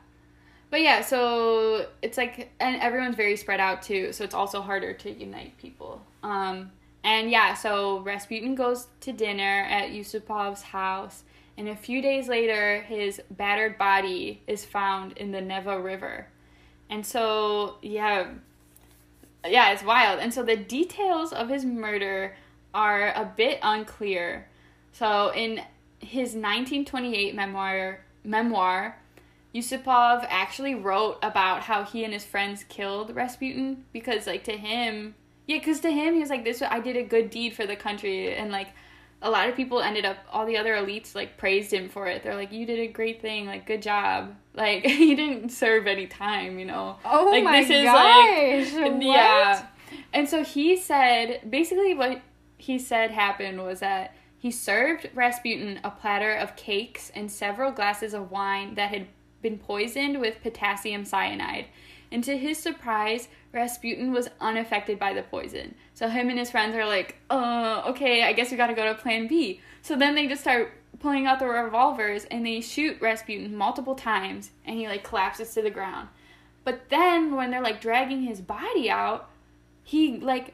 [0.70, 4.92] But yeah, so it's like and everyone's very spread out too, so it's also harder
[4.94, 6.02] to unite people.
[6.22, 6.72] Um
[7.04, 11.24] and yeah, so Rasputin goes to dinner at Yusupov's house,
[11.58, 16.28] and a few days later his battered body is found in the Neva River.
[16.90, 18.32] And so yeah,
[19.48, 20.20] yeah, it's wild.
[20.20, 22.36] And so the details of his murder
[22.74, 24.48] are a bit unclear.
[24.94, 25.62] So in
[26.00, 28.98] his 1928 memoir, memoir,
[29.54, 35.16] Yusupov actually wrote about how he and his friends killed Rasputin because, like, to him,
[35.46, 37.76] yeah, because to him, he was like, "This, I did a good deed for the
[37.76, 38.70] country," and like,
[39.22, 42.24] a lot of people ended up, all the other elites like praised him for it.
[42.24, 46.08] They're like, "You did a great thing, like, good job." Like, he didn't serve any
[46.08, 46.98] time, you know.
[47.06, 48.74] Oh like, my this is, gosh!
[48.74, 49.04] like, what?
[49.04, 49.68] yeah.
[50.14, 52.22] And so he said, basically, what
[52.58, 58.14] he said happened was that he served Rasputin a platter of cakes and several glasses
[58.14, 59.08] of wine that had
[59.42, 61.68] been poisoned with potassium cyanide.
[62.12, 65.76] And to his surprise, Rasputin was unaffected by the poison.
[65.94, 68.96] So him and his friends are like, uh, okay, I guess we gotta go to
[68.96, 69.62] plan B.
[69.82, 74.52] So then they just start pulling out the revolvers and they shoot Rasputin multiple times
[74.66, 76.10] and he like collapses to the ground.
[76.66, 79.30] But then when they're like dragging his body out,
[79.84, 80.54] he like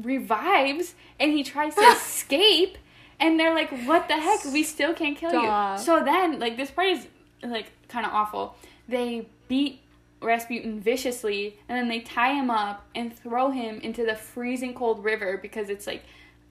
[0.00, 2.78] revives and he tries to escape
[3.24, 4.44] and they're like what the heck?
[4.44, 5.78] We still can't kill Stop.
[5.78, 7.06] you so then like this part is
[7.42, 8.56] like kind of awful.
[8.88, 9.80] They beat
[10.20, 15.04] rasputin viciously and then they tie him up and throw him into the freezing cold
[15.04, 16.02] river because it's like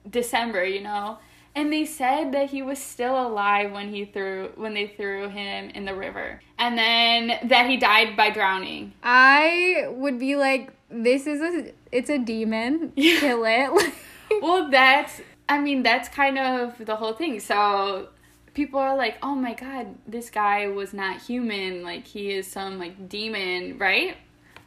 [0.08, 1.18] december you know?
[1.56, 5.70] And they said that he was still alive when he threw when they threw him
[5.70, 6.40] in the river.
[6.58, 8.92] And then that he died by drowning.
[9.04, 12.92] I would be like, this is a, it's a demon.
[12.96, 13.94] Kill it.
[14.42, 18.08] well that's i mean that's kind of the whole thing so
[18.54, 22.78] people are like oh my god this guy was not human like he is some
[22.78, 24.16] like demon right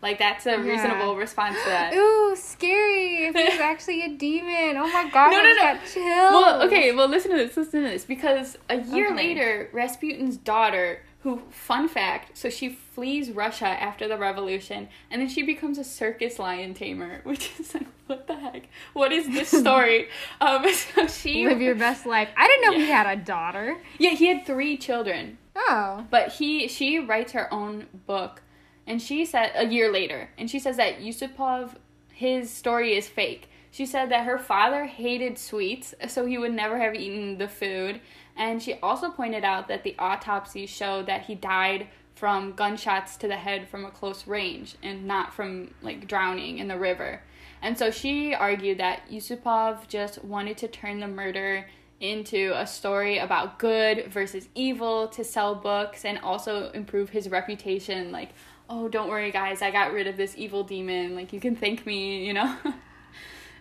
[0.02, 3.26] like that's a reasonable response to that Ooh, scary!
[3.26, 4.78] If he's actually a demon.
[4.78, 5.32] Oh my god!
[5.32, 5.56] No, no, no.
[5.56, 5.96] got chills.
[6.06, 9.16] well okay well listen to this listen to this because a year Okay.
[9.16, 15.28] later rasputin's daughter who fun fact so she flees russia after the revolution and then
[15.28, 19.50] she becomes a circus lion tamer which is like what the heck what is this
[19.60, 20.08] story
[20.42, 22.30] um so she Live your best life.
[22.38, 23.78] I didn't know he had a daughter.
[24.00, 26.06] yeah he had three children Oh.
[26.12, 28.44] But he she writes her own book
[28.86, 31.76] and she said a year later and she says that Yusupov
[32.14, 33.50] his story is fake.
[33.70, 38.02] She said that her father hated sweets, so he would never have eaten the food.
[38.38, 43.28] And she also pointed out that the autopsy showed that he died from gunshots to
[43.28, 47.22] the head from a close range and not from like drowning in the river.
[47.62, 51.66] And so she argued that Yusupov just wanted to turn the murder
[52.00, 58.12] into a story about good versus evil to sell books and also improve his reputation
[58.12, 58.30] like
[58.70, 61.88] oh don't worry guys i got rid of this evil demon like you can thank
[61.88, 62.56] me you know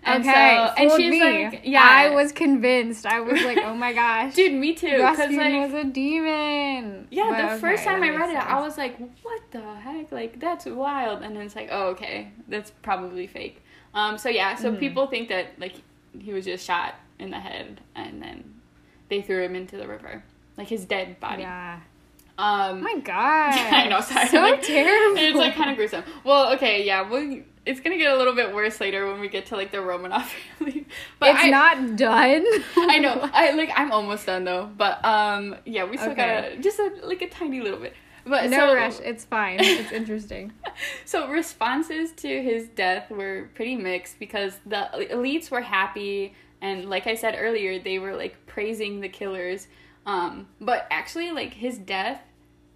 [0.07, 0.33] and okay.
[0.33, 1.21] so and she's me.
[1.45, 3.05] like yeah I was convinced.
[3.07, 4.35] I was like, oh my gosh.
[4.35, 7.09] dude me too Rasputin like was a demon.
[7.11, 10.39] yeah But the first time i read it i was like what the heck like
[10.41, 13.63] that's wild and then it's like oh okay that's probably fake
[13.95, 14.79] um so yeah so Mhm.
[14.81, 15.75] people think that like
[16.19, 18.55] he was just shot in the head and then
[19.09, 20.23] they threw him into the river
[20.57, 21.81] like his dead body Yeah.
[22.39, 23.55] Um Oh my god.
[23.55, 24.29] I know, sorry.
[24.29, 25.19] So Like, terrible.
[25.21, 26.05] It's like kind of gruesome.
[26.25, 29.47] Well, okay, yeah, we it's gonna get a little bit worse later when we get
[29.47, 30.23] to like the Romanov
[30.59, 30.87] family.
[31.19, 32.45] But it's I, not done.
[32.77, 33.29] I know.
[33.33, 34.71] I like I'm almost done though.
[34.77, 36.43] But um, yeah, we still Okay.
[36.43, 37.95] gotta just a, like a tiny little bit.
[38.25, 39.01] But no so, rush.
[39.01, 39.59] It's fine.
[39.61, 40.53] It's interesting.
[41.05, 47.07] so responses to his death were pretty mixed because the elites were happy and like
[47.07, 49.69] I said earlier, they were like praising the killers.
[50.07, 52.23] Um, but actually like his death,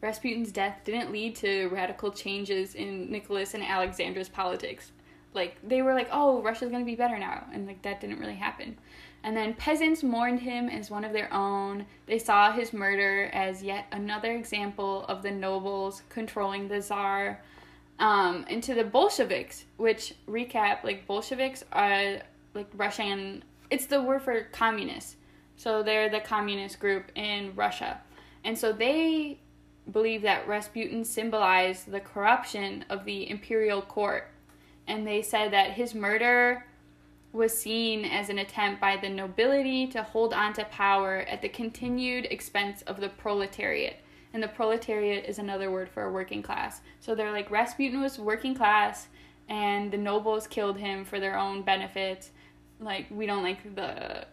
[0.03, 4.91] Rasputin's death didn't lead to radical changes in Nicholas and Alexandra's politics.
[5.33, 8.35] Like they were like, "Oh, Russia's to be better now." And like that didn't really
[8.35, 8.77] happen.
[9.23, 11.87] And then peasants mourned him as one of their own.
[12.07, 17.43] They saw his murder as yet another example of the nobles controlling the czar
[17.99, 22.23] um, into the Bolsheviks, which recap like Bolsheviks are
[22.55, 23.45] like Russian.
[23.71, 25.17] It's the word for communists.
[25.61, 28.01] So they're the communist group in Russia,
[28.45, 29.41] and so they
[29.93, 34.31] believe that Rasputin symbolized the corruption of the imperial court,
[34.87, 36.65] and they said that his murder
[37.35, 41.49] was seen as an attempt by the nobility to hold on to power at the
[41.51, 44.01] continued expense of the proletariat.
[44.33, 46.81] And the proletariat is another word for a working class.
[47.01, 49.09] So they're like Rasputin was working class
[49.51, 52.31] and the nobles killed him for their own benefit.
[52.81, 54.25] Like we don't like the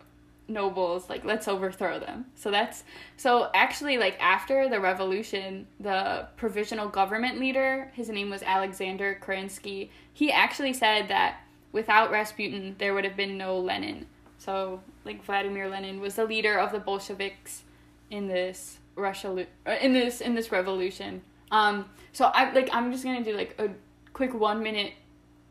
[0.47, 2.25] nobles, like let's overthrow them.
[2.35, 2.83] So that's
[3.17, 9.89] so actually like after the revolution, the provisional government leader, his name was Alexander Kerensky,
[10.13, 11.41] he actually said that
[11.71, 14.05] without Rasputin there would have been no Lenin.
[14.37, 17.63] So like Vladimir Lenin was the leader of the Bolsheviks
[18.09, 19.45] in this Russia
[19.81, 21.21] in this in this revolution.
[21.51, 23.69] Um so I like I'm just to do like a
[24.13, 24.93] quick 1 minute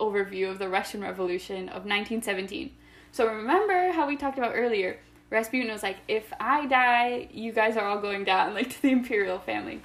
[0.00, 2.72] overview of the Russian Revolution of 1917.
[3.16, 4.98] So remember how we talked about earlier,
[5.30, 8.90] Rasputin was like, if I die, you guys are all going down, like to the
[8.90, 9.80] imperial family.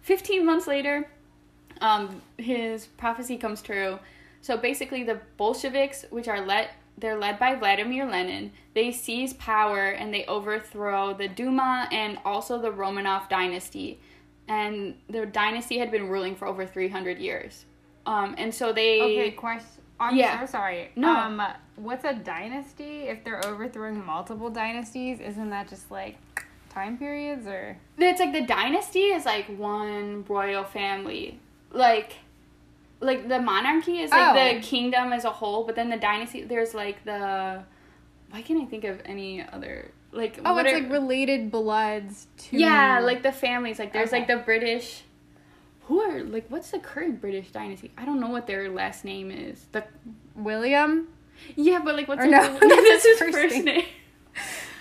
[0.00, 1.06] 15 months later,
[1.82, 3.98] um, his prophecy comes true.
[4.40, 8.50] So basically, the Bolsheviks, which are let they're led by Vladimir Lenin.
[8.74, 14.00] They seize power and they overthrow the Duma and also the Romanov dynasty.
[14.48, 17.66] And the dynasty had been ruling for over 300 years.
[18.06, 19.02] Um, and so they.
[19.02, 19.79] Okay, question.
[20.00, 20.40] I'm Yeah.
[20.40, 20.90] so sorry.
[20.96, 21.14] No.
[21.14, 21.42] Um,
[21.76, 23.02] what's a dynasty?
[23.02, 26.16] If they're overthrowing multiple dynasties, isn't that just like
[26.70, 27.76] time periods or?
[27.98, 31.38] It's like the dynasty is like one royal family.
[31.72, 32.14] Like
[33.00, 34.54] like the monarchy is like Oh.
[34.54, 37.62] the kingdom as a whole, but then the dynasty there's like the
[38.30, 42.26] why can't I think of any other like Oh, what it's are- like related bloods
[42.38, 42.58] to.
[42.58, 43.78] Yeah, like the families.
[43.78, 45.02] Like there's like the British
[45.90, 47.90] who are like what's the current British dynasty?
[47.98, 49.66] I don't know what their last name is.
[49.72, 49.82] The
[50.36, 51.08] William.
[51.56, 53.84] Yeah, but like what's Or his, no, that's his first first name?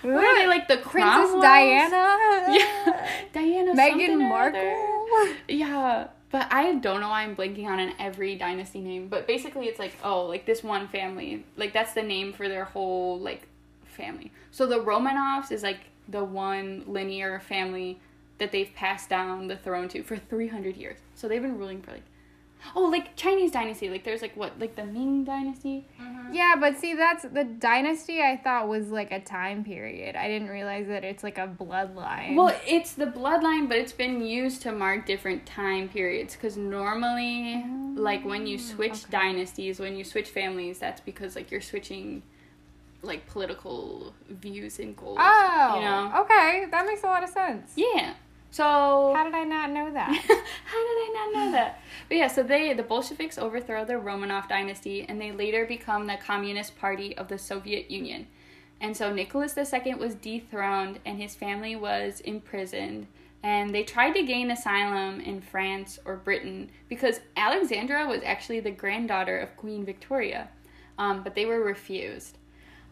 [0.01, 1.43] What are they like the Princess Cromwells?
[1.43, 2.45] Diana.
[2.55, 3.73] Yeah, Diana.
[3.73, 4.77] Meghan something or other.
[5.11, 5.35] Markle.
[5.49, 9.09] Yeah, but I don't know why I'm blanking on an every dynasty name.
[9.09, 12.63] But basically, it's like oh, like this one family, like that's the name for their
[12.63, 13.47] whole like
[13.83, 14.31] family.
[14.51, 17.99] So the Romanovs is like the one linear family
[18.39, 20.97] that they've passed down the throne to for 300 years.
[21.15, 22.03] So they've been ruling for like
[22.75, 23.89] oh, like Chinese dynasty.
[23.89, 25.87] Like there's like what like the Ming dynasty.
[26.01, 26.33] Mm-hmm.
[26.33, 28.21] Yeah, but see, that's the dynasty.
[28.21, 30.15] I thought was like a time period.
[30.15, 32.35] I didn't realize that it's like a bloodline.
[32.35, 36.35] Well, it's the bloodline, but it's been used to mark different time periods.
[36.35, 39.11] Because normally, mm, like when you switch okay.
[39.11, 42.21] dynasties, when you switch families, that's because like you're switching,
[43.01, 45.17] like political views and goals.
[45.19, 46.21] oh, you know.
[46.21, 47.73] okay, that makes a lot of sense.
[47.75, 48.13] Yeah.
[48.51, 50.09] So How did I not know that?
[50.09, 51.81] how did I not know that?
[52.07, 56.17] But yeah, so they the Bolsheviks overthrow the Romanov dynasty and they later become the
[56.17, 58.27] Communist Party of the Soviet Union.
[58.81, 63.07] And so Nicholas II was dethroned and his family was imprisoned.
[63.43, 68.71] And they tried to gain asylum in France or Britain because Alexandra was actually the
[68.71, 70.49] granddaughter of Queen Victoria.
[70.97, 72.37] Um, but they were refused.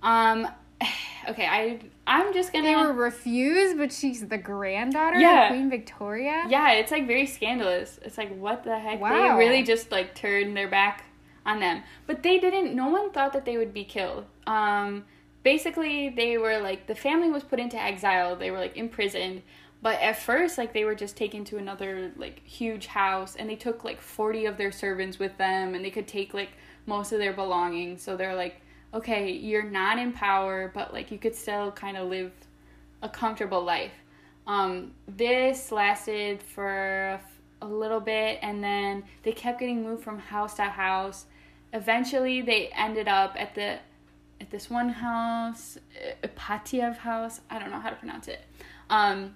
[0.03, 0.47] Um,
[1.30, 5.43] okay, I I'm just gonna they were refused, but she's the granddaughter Yeah.
[5.47, 6.45] of Queen Victoria.
[6.47, 7.99] Yeah, it's like very scandalous.
[8.01, 9.01] It's like what the heck?
[9.01, 9.38] Wow.
[9.38, 11.03] They really just like turned their back
[11.45, 11.84] on them.
[12.08, 14.26] But they didn't no one thought that they would be killed.
[14.47, 15.05] Um
[15.43, 18.36] basically they were like the family was put into exile.
[18.38, 19.41] They were like imprisoned.
[19.82, 23.55] But at first like they were just taken to another like huge house and they
[23.55, 26.51] took like 40 of their servants with them and they could take like
[26.86, 28.01] most of their belongings.
[28.01, 28.62] So they're like
[28.94, 32.32] okay, you're not in power, but like you could still kind of live
[33.02, 33.92] a comfortable life.
[34.46, 37.20] Um, this lasted for
[37.62, 41.26] a, little bit, and then they kept getting moved from house to house.
[41.74, 43.80] Eventually, they ended up at the
[44.40, 47.42] at this one house, uh, Ipatiev house.
[47.50, 48.40] I don't know how to pronounce it.
[48.90, 49.34] Um,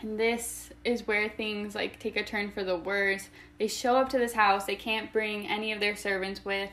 [0.00, 3.28] and this is where things like take a turn for the worse.
[3.58, 4.64] They show up to this house.
[4.64, 6.70] They can't bring any of their servants with.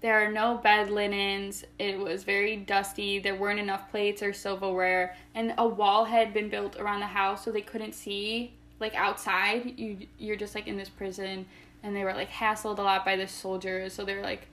[0.00, 1.64] There are no bed linens.
[1.78, 3.18] It was very dusty.
[3.18, 7.44] There weren't enough plates or silverware, and a wall had been built around the house
[7.44, 9.78] so they couldn't see like outside.
[9.78, 11.46] You you're just like in this prison,
[11.82, 13.92] and they were like hassled a lot by the soldiers.
[13.92, 14.46] So they're like,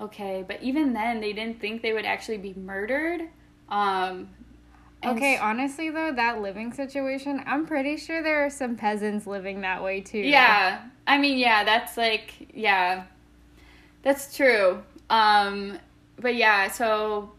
[0.00, 3.22] okay, but even then they didn't think they would actually be murdered.
[3.68, 4.28] Um,
[5.04, 9.82] Okay, honestly though, that living situation, I'm pretty sure there are some peasants living that
[9.82, 10.18] way too.
[10.18, 10.82] Yeah.
[11.06, 13.04] I mean, yeah, that's like, yeah.
[14.02, 14.82] That's true.
[15.10, 15.78] Um,
[16.18, 17.32] but yeah, so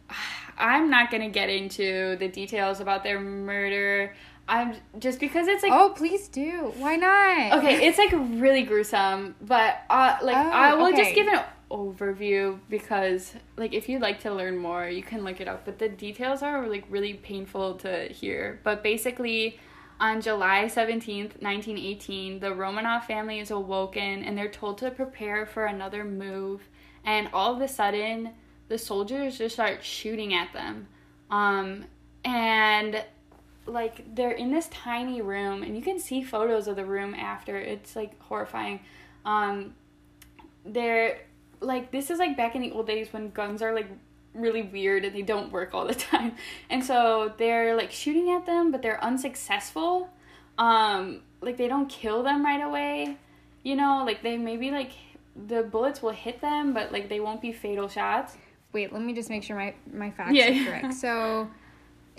[0.58, 4.16] I'm not going to get into the details about their murder.
[4.50, 6.72] I'm just because it's like Oh, please do.
[6.78, 7.60] Why not?
[7.60, 10.98] okay, it's like really gruesome, but uh like Oh, I will okay.
[11.04, 15.42] just give an overview because like if you'd like to learn more, you can look
[15.42, 18.62] it up, but the details are like really painful to hear.
[18.64, 19.60] But basically
[20.00, 25.66] on July 17th, 1918, the Romanov family is awoken and they're told to prepare for
[25.66, 26.62] another move.
[27.04, 28.32] And all of a sudden,
[28.68, 30.88] the soldiers just start shooting at them.
[31.32, 31.86] Um,
[32.24, 33.04] and
[33.66, 37.58] like they're in this tiny room and you can see photos of the room after
[37.58, 38.80] it's like horrifying
[39.26, 39.74] um
[40.66, 41.20] they're
[41.60, 43.90] like this is like back in the old days when guns are like
[44.38, 46.36] really weird and they don't work all the time
[46.70, 50.10] and so they're like shooting at them but they're unsuccessful
[50.58, 53.18] um like they don't kill them right away
[53.64, 54.92] you know like they maybe like
[55.48, 58.36] the bullets will hit them but like they won't be fatal shots
[58.74, 60.50] Wait, let me just make sure my my facts Yeah.
[60.62, 60.94] are correct.
[60.94, 61.50] So,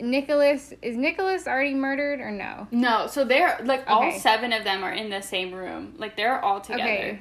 [0.01, 2.67] Nicholas is Nicholas already murdered or no?
[2.71, 6.43] no so they're like all seven of them are in the same room like they're
[6.43, 7.21] all together Okay.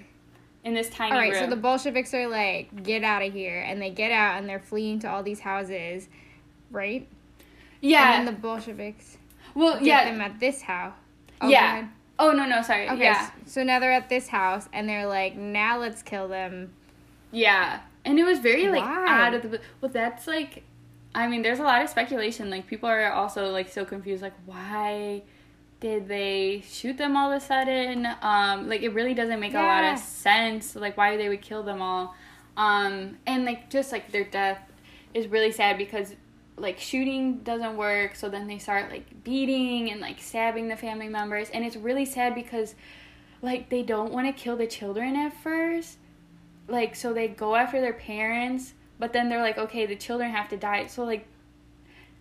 [0.68, 1.43] In this tiny All right, room.
[1.45, 4.59] so the Bolsheviks are like, get out of here, and they get out and they're
[4.59, 6.07] fleeing to all these houses,
[6.72, 7.07] right?
[7.82, 8.18] yeah.
[8.20, 9.18] And then the Bolsheviks
[9.55, 10.11] well get yeah.
[10.11, 10.93] them at this house.
[11.41, 11.88] Oh, Yeah.
[12.20, 12.89] Oh no no sorry.
[12.89, 13.30] Okay, yeah.
[13.45, 16.74] so now they're at this house and they're like, now let's kill them.
[17.32, 17.82] yeah.
[18.03, 19.05] And it was very like Why?
[19.07, 20.63] out of the well that's like
[21.13, 22.49] I mean there's a lot of speculation.
[22.49, 24.24] Like people are also like so confused.
[24.24, 25.24] Like why
[25.80, 28.08] did they shoot them all of a sudden?
[28.22, 31.64] Um like it really doesn't make a lot of sense like why they would kill
[31.64, 32.16] them all.
[32.56, 34.60] Um and like just like their death
[35.14, 36.16] is really sad because
[36.58, 41.10] like shooting doesn't work so then they start like beating and like stabbing the family
[41.10, 41.50] members.
[41.52, 42.74] And it's really sad because
[43.42, 45.98] like they don't want to kill the children at first
[46.68, 50.50] like so they go after their parents but then they're like okay the children have
[50.50, 50.88] to die.
[50.88, 51.28] So like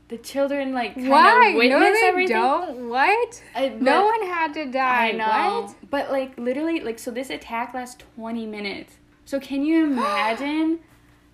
[0.09, 1.49] the children like kind Why?
[1.49, 2.89] of witness no, they everything don't.
[2.89, 3.43] What?
[3.55, 5.09] I- no one had to die.
[5.09, 5.63] I know.
[5.63, 5.91] What?
[5.91, 8.95] But like literally like so this attack lasts 20 minutes.
[9.25, 10.81] So can you imagine?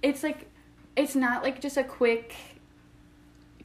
[0.02, 0.48] it's like
[0.96, 2.34] it's not like just a quick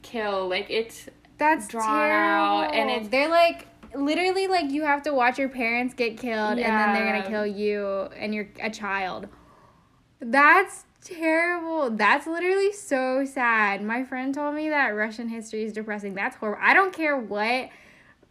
[0.02, 0.48] kill.
[0.48, 2.64] Like it's That's drawn terrible.
[2.64, 6.58] out, and it's- they're like literally like you have to watch your parents get killed,
[6.58, 7.86] and then they're gonna kill you
[8.16, 9.28] and you're a child.
[10.20, 11.90] That's terrible.
[11.90, 13.82] That's literally so sad.
[13.82, 16.14] My friend told me that Russian history is depressing.
[16.14, 16.60] That's horrible.
[16.62, 17.70] I don't care what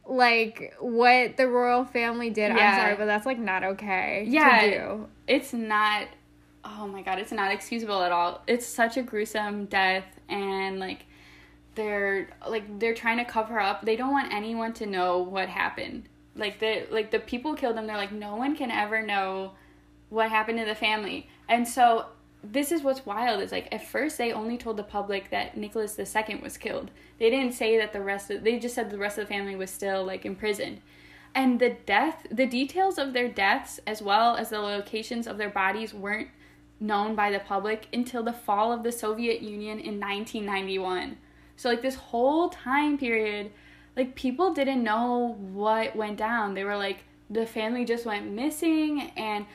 [0.06, 2.52] like what the royal family did.
[2.52, 4.62] I'm sorry, but that's like not okay Yeah.
[4.62, 5.08] to do.
[5.28, 6.08] it's not
[6.64, 8.42] oh my god, it's not excusable at all.
[8.48, 11.06] It's such a gruesome death and like
[11.76, 13.86] they're like they're trying to cover up.
[13.86, 16.08] They don't want anyone to know what happened.
[16.36, 19.52] Like the like the people killed them, they're like no one can ever know
[20.10, 21.28] what happened to the family.
[21.50, 22.06] And so
[22.52, 25.98] this is what's wild is like at first they only told the public that Nicholas
[25.98, 26.92] II was killed.
[27.20, 29.56] They didn't say that the rest of they just said the rest of the family
[29.56, 30.82] was still like imprisoned.
[31.36, 35.50] And the death the details of their deaths as well as the locations of their
[35.50, 36.30] bodies weren't
[36.80, 41.18] known by the public until the fall of the Soviet Union in 1991.
[41.56, 43.52] So like this whole time period
[43.96, 46.54] like people didn't know what went down.
[46.54, 49.46] They were like the family just went missing and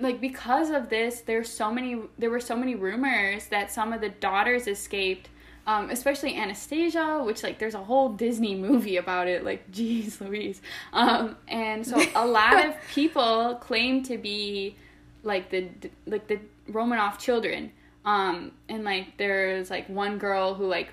[0.00, 4.00] like because of this there's so many there were so many rumors that some of
[4.00, 5.28] the daughters escaped
[5.66, 9.44] um, especially anastasia which like there's a whole disney movie about it.
[9.44, 10.60] Like jeez louise.
[10.92, 14.76] Um, and so a lot of people claim to be
[15.22, 15.68] like the
[16.06, 16.40] like the
[16.70, 17.72] romanov children.
[18.04, 20.92] Um, and like there's like one girl who like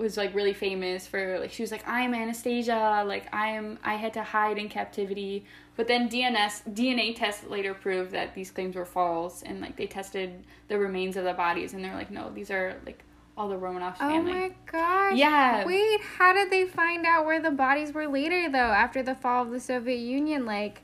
[0.00, 3.94] was like really famous for like she was like I'm Anastasia like I am I
[3.94, 5.44] had to hide in captivity
[5.76, 9.86] but then DNS DNA tests later proved that these claims were false and like they
[9.86, 13.04] tested the remains of the bodies and they're like no these are like
[13.36, 15.16] all the Romanovs Oh family my gosh.
[15.16, 15.64] Yeah.
[15.64, 19.44] Wait, how did they find out where the bodies were later though after the fall
[19.44, 20.82] of the Soviet Union like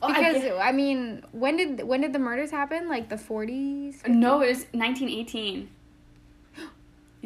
[0.00, 2.88] Oh, I because I, mean, when did when did the murders happen?
[2.88, 4.06] Like the 40s?
[4.06, 5.68] no it was 1918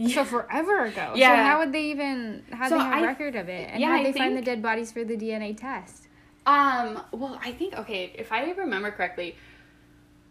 [0.08, 1.12] So forever ago.
[1.14, 1.36] Yeah.
[1.36, 3.68] So how would they even how So they have I- record of it?
[3.70, 6.08] And yeah, how they find the dead bodies for the DNA test?
[6.46, 9.36] Um, well, I think okay, if I remember correctly,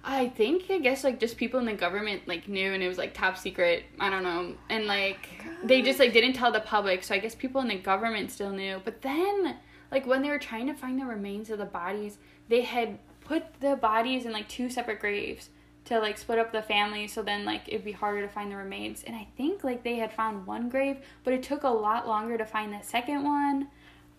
[0.04, 2.98] I think I guess like just people in the government like knew and it was
[2.98, 3.84] like top secret.
[4.00, 4.56] I don't know.
[4.70, 5.30] And like
[5.64, 8.50] they just like didn't tell the public, so I guess people in the government still
[8.52, 8.82] knew.
[8.84, 9.58] But then
[9.92, 12.18] like when they were trying to find the remains of the bodies,
[12.50, 15.50] they had put the bodies in like two separate graves
[15.86, 18.56] to like split up the family so then like it'd be harder to find the
[18.56, 19.04] remains.
[19.04, 22.38] And I think like they had found one grave, but it took a lot longer
[22.38, 23.68] to find the second one.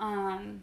[0.00, 0.62] Um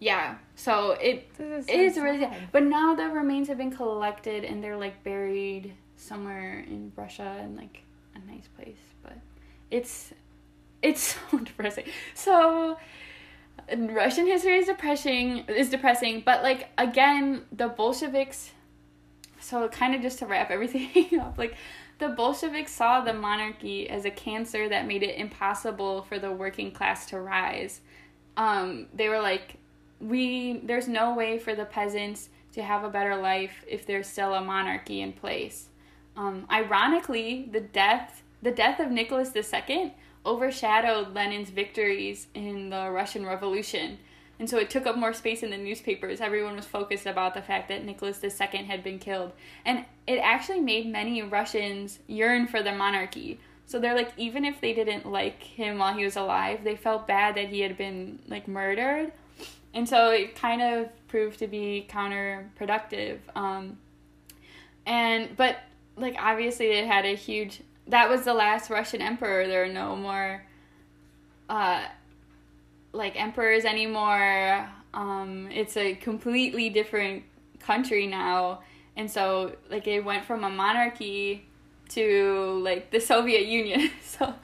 [0.00, 2.48] yeah, so it so it is really sad.
[2.52, 7.56] But now the remains have been collected and they're like buried somewhere in Russia in
[7.56, 7.82] like
[8.14, 8.76] a nice place.
[9.02, 9.18] But
[9.70, 10.12] it's
[10.82, 11.84] it's so depressing.
[12.14, 12.78] So
[13.76, 18.50] Russian history is depressing is depressing, but like again, the Bolsheviks
[19.44, 21.54] so kind of just to wrap everything up, like
[21.98, 26.72] the Bolsheviks saw the monarchy as a cancer that made it impossible for the working
[26.72, 27.80] class to rise.
[28.36, 29.56] Um, they were like,
[30.00, 34.34] we there's no way for the peasants to have a better life if there's still
[34.34, 35.68] a monarchy in place.
[36.16, 39.94] Um, ironically, the death the death of Nicholas II
[40.26, 43.98] overshadowed Lenin's victories in the Russian Revolution.
[44.38, 46.20] And so it took up more space in the newspapers.
[46.20, 49.32] Everyone was focused about the fact that Nicholas II had been killed.
[49.64, 53.38] And it actually made many Russians yearn for the monarchy.
[53.66, 57.06] So they're like, even if they didn't like him while he was alive, they felt
[57.06, 59.12] bad that he had been like murdered.
[59.72, 63.18] And so it kind of proved to be counterproductive.
[63.34, 63.78] Um,
[64.84, 65.58] and, but
[65.96, 67.62] like, obviously, it had a huge.
[67.86, 69.46] That was the last Russian emperor.
[69.46, 70.44] There are no more.
[71.48, 71.84] Uh,
[72.94, 74.68] like emperors anymore.
[74.94, 77.24] Um, it's a completely different
[77.58, 78.60] country now,
[78.96, 81.46] and so like it went from a monarchy
[81.90, 83.90] to like the Soviet Union.
[84.02, 84.34] so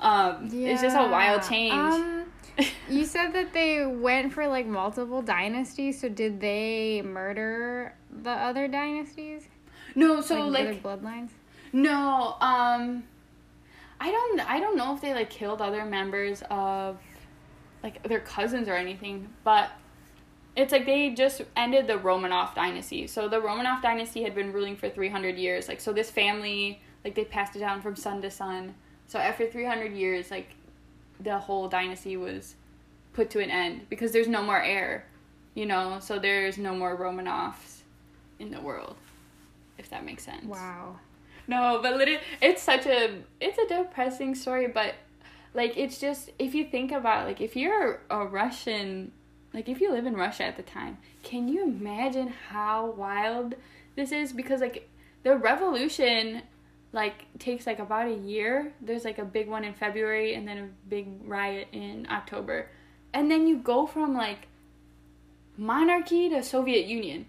[0.00, 1.72] um, it's just a wild change.
[1.72, 2.24] Um,
[2.88, 6.00] you said that they went for like multiple dynasties.
[6.00, 9.48] So did they murder the other dynasties?
[9.94, 11.30] No, so like, like, other bloodlines.
[11.72, 13.04] no, um,
[14.00, 16.98] I don't I don't know if they like killed other members of
[17.82, 19.70] like their cousins or anything, but
[20.56, 23.06] it's like they just ended the Romanov dynasty.
[23.06, 25.68] So the Romanov dynasty had been ruling for 300 years.
[25.68, 28.74] Like so this family like they passed it down from son to son.
[29.06, 30.50] So after 300 years like
[31.20, 32.54] the whole dynasty was
[33.12, 35.06] put to an end because there's no more heir,
[35.54, 35.98] you know?
[36.00, 37.80] So there's no more Romanovs
[38.38, 38.96] in the world.
[39.78, 40.44] If that makes sense.
[40.44, 40.98] Wow.
[41.46, 44.66] No, but literally, it's such a it's a depressing story.
[44.66, 44.94] But
[45.54, 49.12] like, it's just if you think about like if you're a Russian,
[49.52, 53.54] like if you live in Russia at the time, can you imagine how wild
[53.96, 54.32] this is?
[54.32, 54.88] Because like
[55.22, 56.42] the revolution
[56.92, 58.72] like takes like about a year.
[58.80, 62.70] There's like a big one in February and then a big riot in October.
[63.12, 64.48] And then you go from like
[65.56, 67.26] monarchy to Soviet Union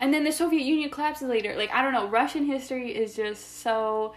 [0.00, 1.54] and then the Soviet Union collapses later.
[1.56, 4.14] Like I don't know, Russian history is just so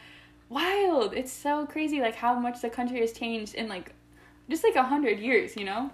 [0.53, 1.13] wild.
[1.13, 3.93] It's so crazy, like how much the country has changed in like
[4.49, 5.55] just like a hundred years.
[5.57, 5.89] You know?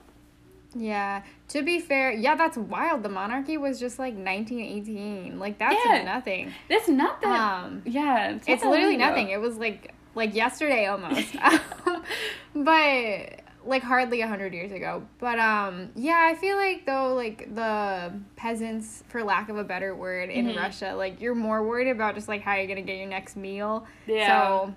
[0.75, 1.23] Yeah.
[1.49, 3.01] To be fair, yeah, that's wild.
[3.03, 5.39] The monarchy was just like 1918.
[5.39, 6.03] Like that's Yeah.
[6.03, 6.53] nothing.
[6.69, 7.63] That's not that.
[7.65, 9.07] Um, yeah, it's, not it's that literally ago.
[9.07, 9.29] nothing.
[9.29, 11.35] It was like like yesterday almost.
[12.55, 15.05] but like hardly a hundred years ago.
[15.19, 19.93] But um yeah, I feel like though like the peasants, for lack of a better
[19.95, 20.55] word, in Mhm.
[20.57, 23.85] Russia, like you're more worried about just like how you're gonna get your next meal.
[24.07, 24.27] Yeah.
[24.27, 24.73] So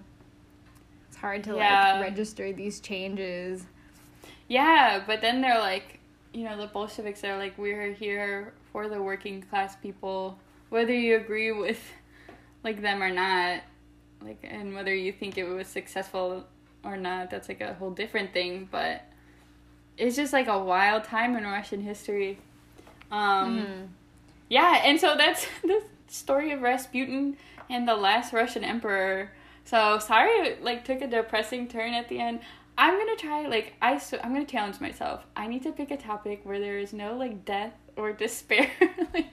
[1.09, 1.93] it's hard to Yeah.
[1.95, 3.67] like register these changes.
[4.49, 6.01] Yeah, but then they're like,
[6.35, 10.39] you know, the Bolsheviks are like, we're here for the working class people,
[10.71, 11.81] whether you agree with
[12.65, 13.63] like them or not,
[14.23, 16.45] like, and whether you think it was successful
[16.85, 18.69] or not, that's like a whole different thing.
[18.71, 19.03] But
[19.97, 22.39] it's just like a wild time in Russian history.
[23.11, 23.89] Um, Mhm.
[24.49, 27.37] yeah, and so that's the story of Rasputin
[27.71, 29.31] and the last Russian emperor.
[29.65, 32.41] So sorry, it like took a depressing turn at the end.
[32.77, 35.25] I'm gonna try like I so I'm gonna challenge myself.
[35.37, 38.71] I need to pick a topic where there is no like death or despair.
[39.15, 39.27] like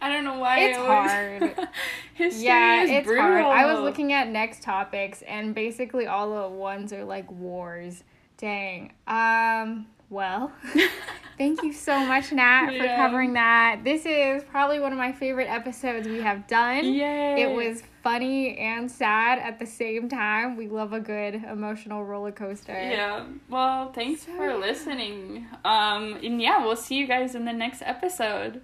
[0.00, 1.10] I don't know why It's always-
[1.58, 1.68] hard.
[2.14, 3.24] History Yeah, is it's brutal.
[3.24, 3.44] hard.
[3.44, 8.04] I was looking at next topics, and basically all the ones are like wars.
[8.36, 8.92] Dang.
[9.06, 9.86] Um.
[10.08, 10.50] Well,
[11.38, 13.82] thank you so much, Nat, for covering that.
[13.84, 16.84] This is probably one of my favorite episodes we have done.
[16.84, 17.42] Yay!
[17.42, 20.56] It was funny and sad at the same time.
[20.56, 22.72] We love a good emotional roller coaster.
[22.72, 23.24] Yeah.
[23.48, 24.56] Well, thanks So, for yeah.
[24.56, 25.46] listening.
[25.64, 28.62] Um, and yeah, we'll see you guys in the next episode.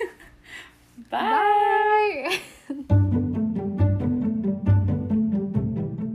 [1.10, 2.40] Bye.
[2.68, 2.94] Bye.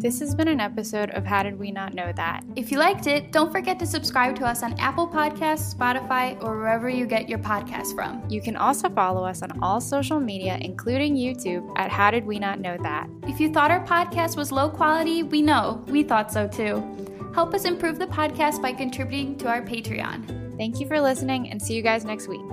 [0.04, 2.44] This has been an episode of How Did We Not Know That?
[2.58, 6.58] If you liked it, don't forget to subscribe to us on Apple Podcasts, Spotify, or
[6.58, 8.22] wherever you get your podcasts from.
[8.30, 12.38] You can also follow us on all social media, including YouTube, at How Did We
[12.38, 13.10] Not Know That?
[13.30, 15.82] If you thought our podcast was low quality, we know.
[15.88, 16.84] We thought so too.
[17.34, 20.58] Help us improve the podcast by contributing to our Patreon.
[20.58, 22.44] Thank you for listening and see you guys next week.